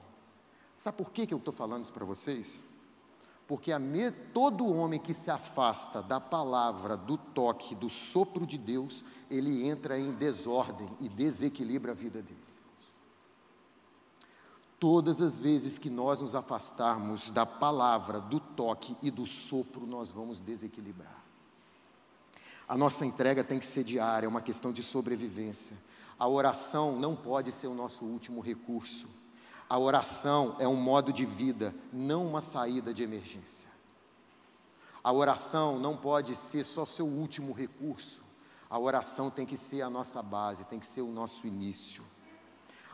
[0.77, 2.65] Sabe por que, que eu estou falando isso para vocês?
[3.53, 9.05] Porque me, todo homem que se afasta da palavra, do toque, do sopro de Deus,
[9.31, 12.43] ele entra em desordem e desequilibra a vida dele.
[14.81, 20.11] Todas as vezes que nós nos afastarmos da palavra, do toque e do sopro, nós
[20.11, 21.23] vamos desequilibrar.
[22.67, 25.77] A nossa entrega tem que ser diária, é uma questão de sobrevivência.
[26.19, 29.11] A oração não pode ser o nosso último recurso.
[29.73, 33.71] A oração é um modo de vida, não uma saída de emergência.
[35.03, 38.23] A oração não pode ser só seu último recurso.
[38.69, 42.05] A oração tem que ser a nossa base, tem que ser o nosso início.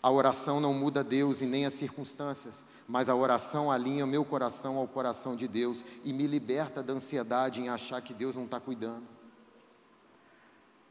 [0.01, 4.76] A oração não muda Deus e nem as circunstâncias, mas a oração alinha meu coração
[4.76, 8.61] ao coração de Deus e me liberta da ansiedade em achar que Deus não está
[8.61, 9.09] cuidando.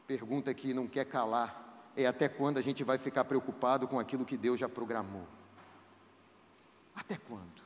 [0.06, 4.26] Pergunta que não quer calar é até quando a gente vai ficar preocupado com aquilo
[4.26, 5.37] que Deus já programou.
[6.98, 7.62] Até quando?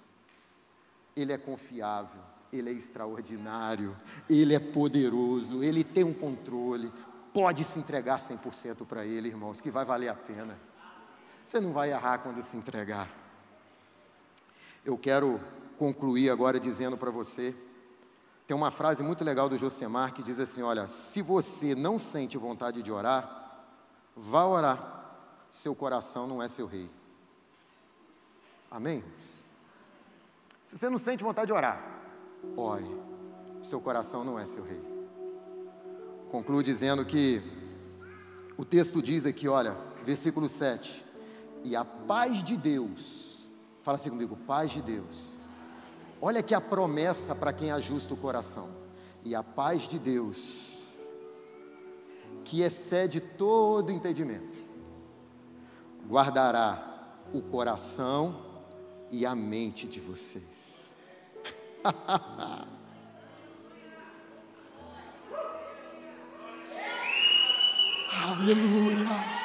[1.16, 2.20] Ele é confiável,
[2.52, 3.96] ele é extraordinário,
[4.28, 6.92] ele é poderoso, ele tem um controle.
[7.32, 10.58] Pode se entregar 100% para ele, irmãos, que vai valer a pena.
[11.44, 13.08] Você não vai errar quando se entregar.
[14.84, 15.40] Eu quero
[15.78, 17.54] concluir agora dizendo para você,
[18.46, 22.36] tem uma frase muito legal do Josemar que diz assim: Olha, se você não sente
[22.36, 23.64] vontade de orar,
[24.14, 25.00] vá orar.
[25.50, 26.90] Seu coração não é seu rei.
[28.72, 29.04] Amém?
[30.64, 31.80] Se você não sente vontade de orar,
[32.56, 32.90] ore.
[33.60, 34.82] Seu coração não é seu rei.
[36.30, 37.40] Concluo dizendo que
[38.56, 41.04] o texto diz aqui, olha, versículo 7:
[41.62, 43.32] E a paz de Deus,
[43.82, 45.36] Fala assim comigo, paz de Deus.
[46.20, 48.68] Olha aqui a promessa para quem ajusta o coração.
[49.24, 50.86] E a paz de Deus,
[52.44, 54.58] que excede todo entendimento,
[56.08, 58.51] guardará o coração
[59.12, 60.82] e a mente de vocês.
[68.24, 69.42] Aleluia.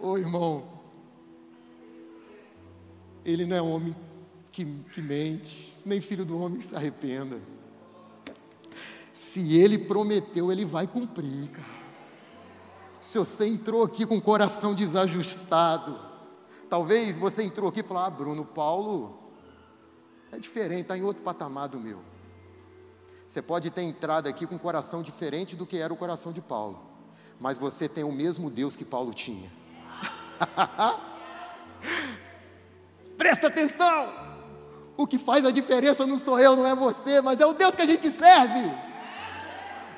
[0.00, 0.80] Ô oh, irmão,
[3.24, 3.94] ele não é homem
[4.50, 7.40] que, que mente, nem filho do homem que se arrependa.
[9.12, 11.77] Se ele prometeu, ele vai cumprir, cara.
[13.08, 15.98] Se você entrou aqui com o coração desajustado,
[16.68, 19.18] talvez você entrou aqui e falou: Ah, Bruno, Paulo
[20.30, 22.00] é diferente, está em outro patamar do meu.
[23.26, 26.42] Você pode ter entrado aqui com um coração diferente do que era o coração de
[26.42, 26.82] Paulo,
[27.40, 29.50] mas você tem o mesmo Deus que Paulo tinha.
[33.16, 34.12] Presta atenção!
[34.98, 37.74] O que faz a diferença não sou eu, não é você, mas é o Deus
[37.74, 38.70] que a gente serve.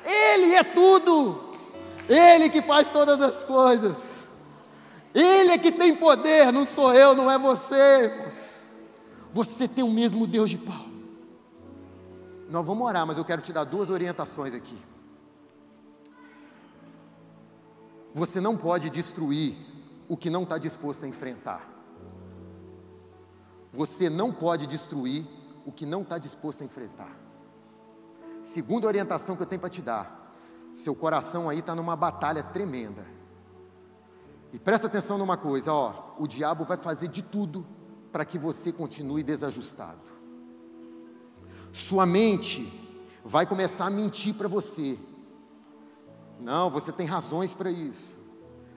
[0.05, 1.50] Ele é tudo.
[2.11, 4.27] Ele que faz todas as coisas.
[5.13, 8.29] Ele é que tem poder, não sou eu, não é você.
[9.31, 10.91] Você tem o mesmo Deus de Paulo.
[12.49, 14.77] Nós vamos orar, mas eu quero te dar duas orientações aqui.
[18.13, 19.55] Você não pode destruir
[20.09, 21.65] o que não está disposto a enfrentar.
[23.71, 25.25] Você não pode destruir
[25.65, 27.17] o que não está disposto a enfrentar.
[28.41, 30.20] Segunda orientação que eu tenho para te dar:
[30.75, 33.05] seu coração aí está numa batalha tremenda.
[34.53, 37.65] E presta atenção numa coisa, ó, o diabo vai fazer de tudo
[38.11, 40.01] para que você continue desajustado.
[41.71, 42.71] Sua mente
[43.23, 44.99] vai começar a mentir para você.
[46.39, 48.15] Não, você tem razões para isso.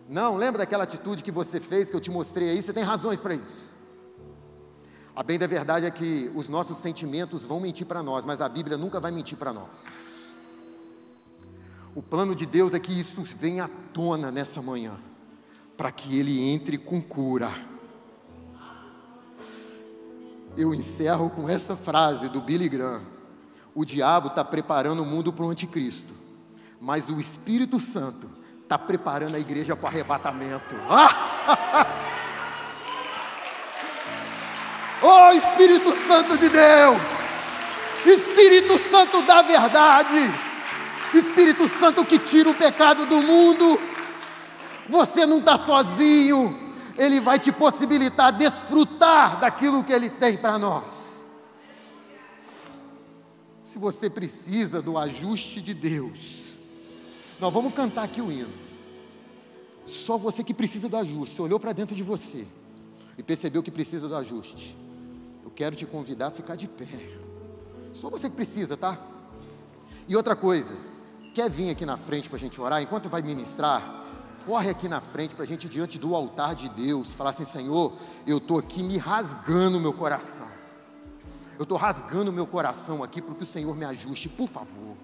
[0.08, 2.62] Não, lembra daquela atitude que você fez que eu te mostrei aí?
[2.62, 3.72] Você tem razões para isso.
[5.16, 8.48] A bem da verdade é que os nossos sentimentos vão mentir para nós, mas a
[8.48, 9.86] Bíblia nunca vai mentir para nós.
[11.94, 14.94] O plano de Deus é que isso venha à tona nessa manhã,
[15.76, 17.52] para que ele entre com cura.
[20.56, 23.02] Eu encerro com essa frase do Billy Graham:
[23.72, 26.12] O diabo está preparando o mundo para o anticristo,
[26.80, 28.28] mas o Espírito Santo
[28.60, 30.74] está preparando a igreja para o arrebatamento.
[35.06, 37.02] Oh Espírito Santo de Deus,
[38.06, 40.32] Espírito Santo da verdade,
[41.18, 43.78] Espírito Santo que tira o pecado do mundo.
[44.88, 51.24] Você não está sozinho, Ele vai te possibilitar desfrutar daquilo que Ele tem para nós.
[53.62, 56.56] Se você precisa do ajuste de Deus,
[57.40, 58.52] nós vamos cantar aqui o hino.
[59.86, 61.34] Só você que precisa do ajuste.
[61.34, 62.46] Você olhou para dentro de você
[63.18, 64.76] e percebeu que precisa do ajuste
[65.54, 66.86] quero te convidar a ficar de pé.
[67.92, 69.00] Só você que precisa, tá?
[70.08, 70.74] E outra coisa,
[71.34, 72.80] quer vir aqui na frente para a gente orar?
[72.80, 74.04] Enquanto vai ministrar,
[74.46, 77.92] corre aqui na frente para a gente, diante do altar de Deus, falar assim: Senhor,
[78.26, 80.46] eu estou aqui me rasgando meu coração.
[81.58, 84.96] Eu estou rasgando meu coração aqui para que o Senhor me ajuste, por favor.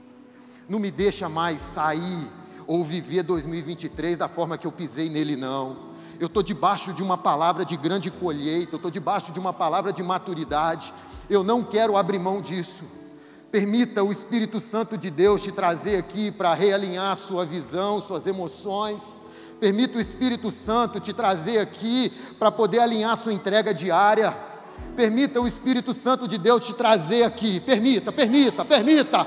[0.69, 2.31] Não me deixa mais sair
[2.67, 7.17] ou viver 2023 da forma que eu pisei nele, não eu estou debaixo de uma
[7.17, 10.93] palavra de grande colheita, eu estou debaixo de uma palavra de maturidade,
[11.31, 12.85] eu não quero abrir mão disso.
[13.51, 19.19] Permita o Espírito Santo de Deus te trazer aqui para realinhar sua visão, suas emoções.
[19.59, 24.37] Permita o Espírito Santo te trazer aqui para poder alinhar sua entrega diária.
[24.95, 27.61] Permita o Espírito Santo de Deus te trazer aqui.
[27.61, 29.27] Permita, permita, permita.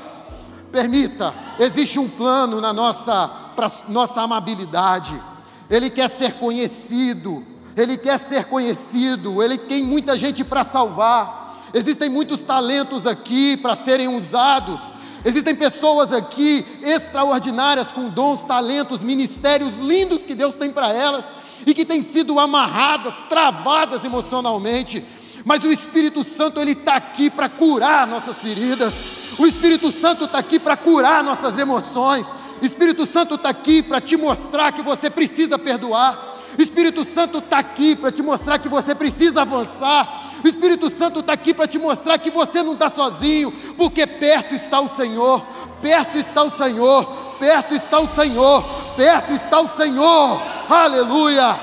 [0.71, 1.34] Permita.
[1.59, 5.21] Existe um plano na nossa, para nossa amabilidade
[5.69, 7.43] ele quer ser conhecido,
[7.76, 11.42] ele quer ser conhecido, ele tem muita gente para salvar.
[11.74, 14.80] Existem muitos talentos aqui para serem usados.
[15.26, 21.26] Existem pessoas aqui extraordinárias com dons, talentos, ministérios lindos que Deus tem para elas
[21.65, 25.03] e que têm sido amarradas, travadas emocionalmente.
[25.45, 28.93] Mas o Espírito Santo ele está aqui para curar nossas feridas.
[29.39, 32.28] O Espírito Santo está aqui para curar nossas emoções.
[32.61, 36.38] Espírito Santo está aqui para te mostrar que você precisa perdoar.
[36.57, 40.32] Espírito Santo está aqui para te mostrar que você precisa avançar.
[40.43, 44.53] O Espírito Santo está aqui para te mostrar que você não está sozinho, porque perto
[44.53, 45.41] está o Senhor,
[45.81, 47.05] perto está o Senhor,
[47.39, 48.63] perto está o Senhor,
[48.97, 51.55] perto está o Senhor, aleluia,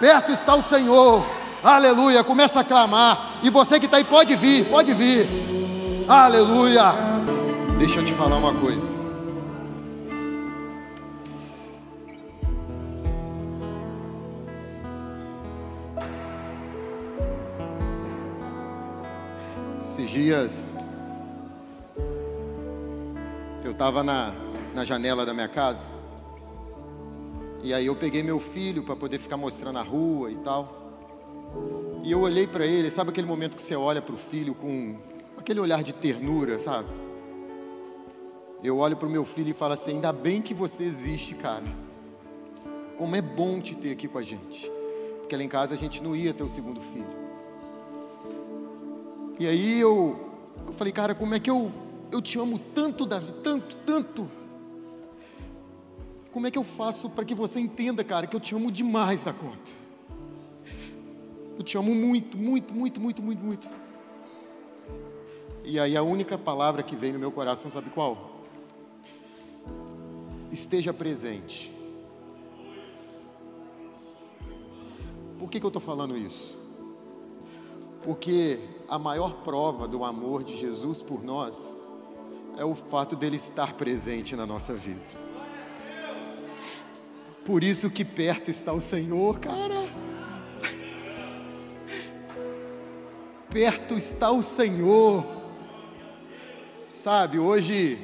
[0.00, 1.24] perto está o Senhor,
[1.62, 2.24] aleluia.
[2.24, 6.92] Começa a clamar, e você que está aí pode vir, pode vir, aleluia.
[7.78, 8.97] Deixa eu te falar uma coisa.
[20.18, 20.68] Dias
[23.64, 24.34] eu estava na,
[24.74, 25.88] na janela da minha casa
[27.62, 30.90] e aí eu peguei meu filho para poder ficar mostrando a rua e tal.
[32.02, 34.96] E eu olhei para ele, sabe aquele momento que você olha para o filho com
[35.36, 36.88] aquele olhar de ternura, sabe?
[38.62, 41.64] Eu olho para o meu filho e falo assim: ainda bem que você existe, cara.
[42.96, 44.70] Como é bom te ter aqui com a gente.
[45.20, 47.17] Porque lá em casa a gente não ia ter o segundo filho.
[49.38, 50.18] E aí eu,
[50.66, 51.70] eu falei, cara, como é que eu,
[52.10, 54.30] eu te amo tanto, Davi, tanto, tanto.
[56.32, 59.22] Como é que eu faço para que você entenda, cara, que eu te amo demais
[59.22, 59.70] da conta?
[61.56, 63.68] Eu te amo muito, muito, muito, muito, muito, muito.
[65.64, 68.42] E aí a única palavra que vem no meu coração, sabe qual?
[70.50, 71.72] Esteja presente.
[75.38, 76.58] Por que, que eu estou falando isso?
[78.02, 81.76] Porque a maior prova do amor de Jesus por nós
[82.56, 85.00] é o fato dele estar presente na nossa vida.
[87.44, 89.88] Por isso que perto está o Senhor, cara.
[93.50, 95.24] Perto está o Senhor.
[96.88, 97.98] Sabe, hoje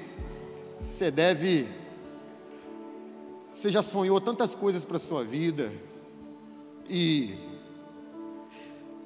[0.79, 1.67] você deve
[3.53, 5.73] você já sonhou tantas coisas para sua vida
[6.89, 7.54] e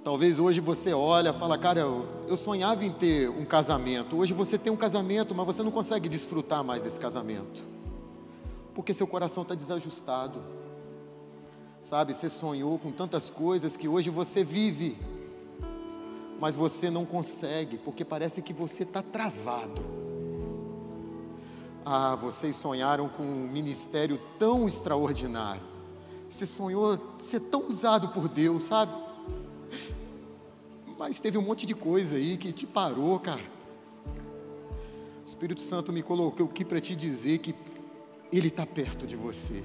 [0.04, 4.16] Talvez hoje você olha, fala, cara, eu, sonhava em ter um casamento.
[4.16, 7.64] Hoje você tem um casamento, mas você não consegue desfrutar mais desse casamento,
[8.74, 10.42] porque seu coração está desajustado.
[11.80, 14.96] Sabe, você sonhou com tantas coisas que hoje você vive,
[16.40, 19.82] mas você não consegue, porque parece que você está travado.
[21.84, 25.62] Ah, vocês sonharam com um ministério tão extraordinário.
[26.28, 29.07] Você sonhou ser tão usado por Deus, sabe?
[31.08, 33.40] Mas teve um monte de coisa aí que te parou, cara.
[35.24, 37.54] O Espírito Santo me colocou aqui para te dizer que
[38.30, 39.64] Ele está perto de você.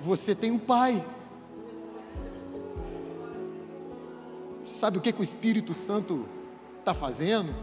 [0.00, 1.00] Você tem um Pai.
[4.64, 6.26] Sabe o que, que o Espírito Santo
[6.80, 7.54] está fazendo?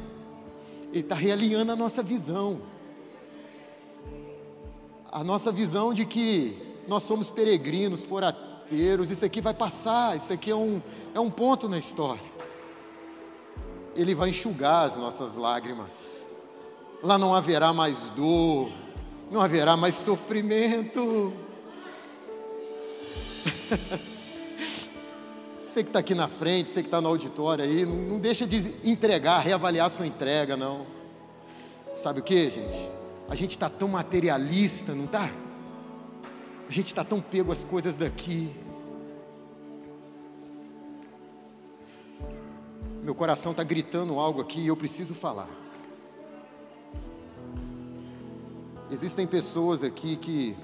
[0.93, 2.61] Ele está realinhando a nossa visão.
[5.11, 8.31] A nossa visão de que nós somos peregrinos, fora
[8.75, 10.81] isso aqui vai passar, isso aqui é um,
[11.13, 12.21] é um ponto na história.
[13.95, 16.21] Ele vai enxugar as nossas lágrimas.
[17.01, 18.71] Lá não haverá mais dor,
[19.31, 21.33] não haverá mais sofrimento.
[25.61, 28.47] Você que está aqui na frente, você que está no auditório aí, não, não deixa
[28.47, 30.87] de entregar, reavaliar sua entrega, não.
[31.93, 32.89] Sabe o que, gente?
[33.29, 35.29] A gente está tão materialista, não está?
[36.67, 38.49] A gente está tão pego às coisas daqui.
[43.01, 45.49] Meu coração está gritando algo aqui e eu preciso falar.
[48.91, 50.55] Existem pessoas aqui que.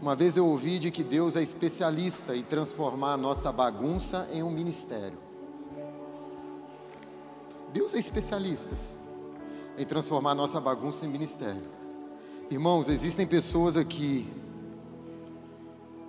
[0.00, 4.42] Uma vez eu ouvi de que Deus é especialista em transformar a nossa bagunça em
[4.42, 5.18] um ministério.
[7.72, 8.74] Deus é especialista
[9.78, 11.62] em transformar a nossa bagunça em ministério.
[12.50, 14.28] Irmãos, existem pessoas aqui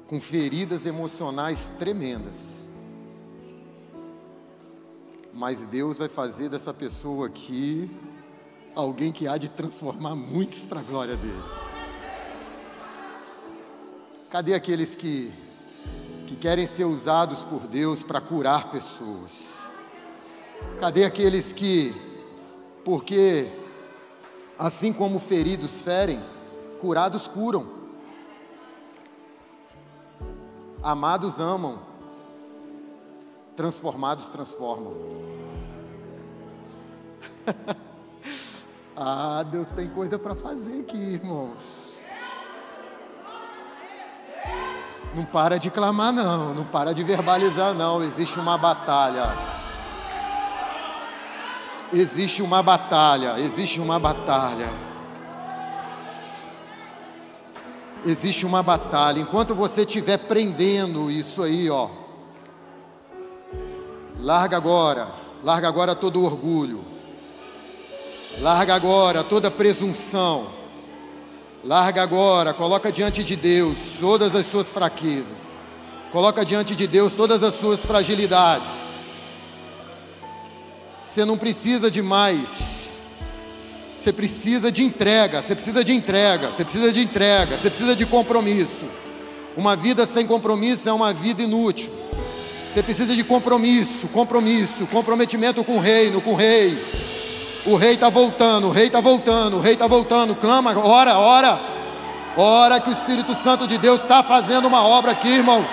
[0.07, 2.52] com feridas emocionais tremendas.
[5.33, 7.89] Mas Deus vai fazer dessa pessoa aqui
[8.75, 11.43] alguém que há de transformar muitos para a glória dele.
[14.29, 15.31] Cadê aqueles que,
[16.27, 19.57] que querem ser usados por Deus para curar pessoas?
[20.79, 21.93] Cadê aqueles que,
[22.85, 23.49] porque
[24.57, 26.21] assim como feridos ferem,
[26.83, 27.65] Curados curam.
[30.83, 31.79] Amados amam.
[33.55, 34.93] Transformados transformam.
[38.95, 41.53] ah, Deus tem coisa para fazer aqui, irmãos.
[45.15, 46.53] Não para de clamar, não.
[46.53, 48.01] Não para de verbalizar, não.
[48.01, 49.33] Existe uma batalha.
[51.91, 53.39] Existe uma batalha.
[53.39, 54.93] Existe uma batalha.
[58.05, 59.19] existe uma batalha.
[59.19, 61.89] Enquanto você estiver prendendo isso aí, ó,
[64.23, 65.09] larga agora,
[65.43, 66.85] larga agora todo o orgulho,
[68.39, 70.47] larga agora toda presunção,
[71.61, 75.37] larga agora, coloca diante de Deus todas as suas fraquezas,
[76.09, 78.93] coloca diante de Deus todas as suas fragilidades.
[81.01, 82.81] Você não precisa de mais
[83.97, 88.05] você precisa de entrega, você precisa de entrega, você precisa de entrega, você precisa de
[88.05, 88.85] compromisso.
[89.55, 91.89] Uma vida sem compromisso é uma vida inútil.
[92.73, 96.83] Você precisa de compromisso, compromisso, comprometimento com o reino, com o rei.
[97.67, 100.33] O rei está voltando, o rei está voltando, o rei está voltando.
[100.33, 101.59] Clama, ora, ora.
[102.35, 105.67] Ora que o Espírito Santo de Deus está fazendo uma obra aqui, irmãos.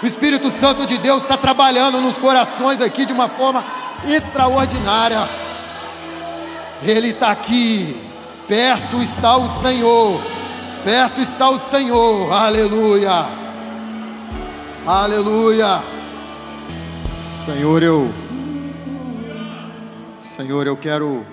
[0.00, 3.64] O Espírito Santo de Deus está trabalhando nos corações aqui de uma forma
[4.06, 5.28] extraordinária.
[6.80, 7.96] Ele está aqui.
[8.46, 10.20] Perto está o Senhor.
[10.84, 12.32] Perto está o Senhor.
[12.32, 13.26] Aleluia.
[14.86, 15.99] Aleluia.
[17.44, 18.12] Senhor, eu
[20.22, 21.26] Senhor, eu quero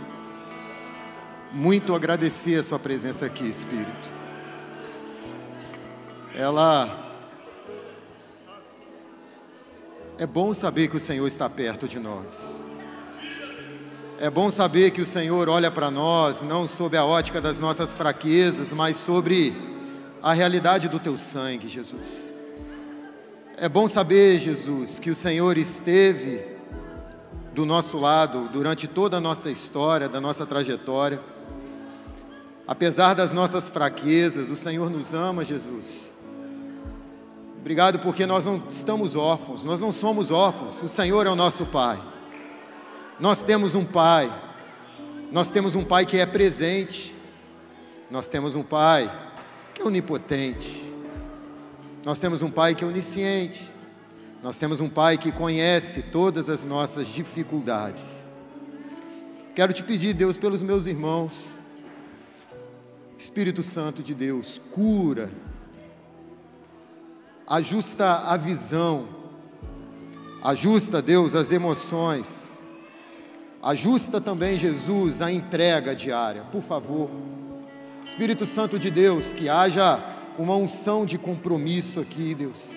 [1.52, 4.10] muito agradecer a sua presença aqui, Espírito.
[6.34, 7.06] Ela
[10.18, 12.26] É bom saber que o Senhor está perto de nós.
[14.18, 17.94] É bom saber que o Senhor olha para nós não sob a ótica das nossas
[17.94, 19.54] fraquezas, mas sobre
[20.24, 22.27] a realidade do teu sangue, Jesus.
[23.60, 26.46] É bom saber, Jesus, que o Senhor esteve
[27.56, 31.20] do nosso lado durante toda a nossa história, da nossa trajetória.
[32.68, 36.08] Apesar das nossas fraquezas, o Senhor nos ama, Jesus.
[37.60, 41.66] Obrigado porque nós não estamos órfãos, nós não somos órfãos, o Senhor é o nosso
[41.66, 42.00] Pai.
[43.20, 44.32] Nós temos um Pai,
[45.32, 47.16] nós temos um Pai que é presente,
[48.12, 49.12] nós temos um Pai
[49.74, 50.87] que é onipotente,
[52.08, 53.70] nós temos um Pai que é onisciente,
[54.42, 58.02] nós temos um Pai que conhece todas as nossas dificuldades.
[59.54, 61.34] Quero te pedir, Deus, pelos meus irmãos,
[63.18, 65.30] Espírito Santo de Deus, cura,
[67.46, 69.06] ajusta a visão,
[70.42, 72.48] ajusta, Deus, as emoções,
[73.62, 77.10] Ajusta também, Jesus, a entrega diária, por favor.
[78.06, 82.70] Espírito Santo de Deus, que haja uma unção de compromisso aqui, Deus.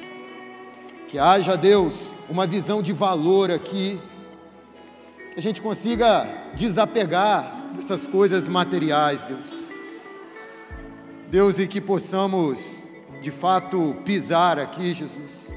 [1.08, 4.00] Que haja, Deus, uma visão de valor aqui.
[5.34, 9.46] Que a gente consiga desapegar dessas coisas materiais, Deus.
[11.28, 12.58] Deus, e que possamos,
[13.20, 15.52] de fato, pisar aqui, Jesus,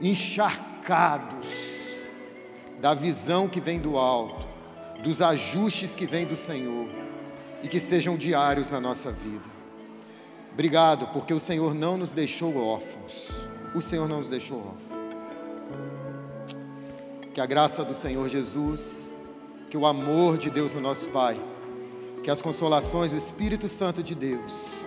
[0.00, 1.72] encharcados
[2.80, 4.44] da visão que vem do alto,
[5.04, 6.88] dos ajustes que vêm do Senhor
[7.62, 9.51] e que sejam diários na nossa vida.
[10.52, 13.28] Obrigado, porque o Senhor não nos deixou órfãos.
[13.74, 15.02] O Senhor não nos deixou órfãos.
[17.32, 19.12] Que a graça do Senhor Jesus,
[19.70, 21.40] que o amor de Deus no nosso Pai,
[22.22, 24.84] que as consolações do Espírito Santo de Deus,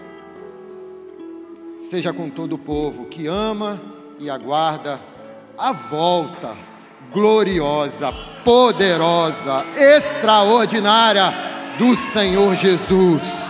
[1.82, 3.82] seja com todo o povo que ama
[4.20, 5.01] e aguarda
[5.57, 6.55] a volta
[7.11, 8.11] gloriosa,
[8.43, 11.34] poderosa, extraordinária
[11.80, 13.45] do Senhor Jesus.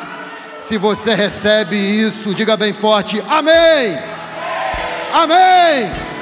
[0.66, 4.00] Se você recebe isso, diga bem forte: Amém!
[5.14, 6.15] Amém!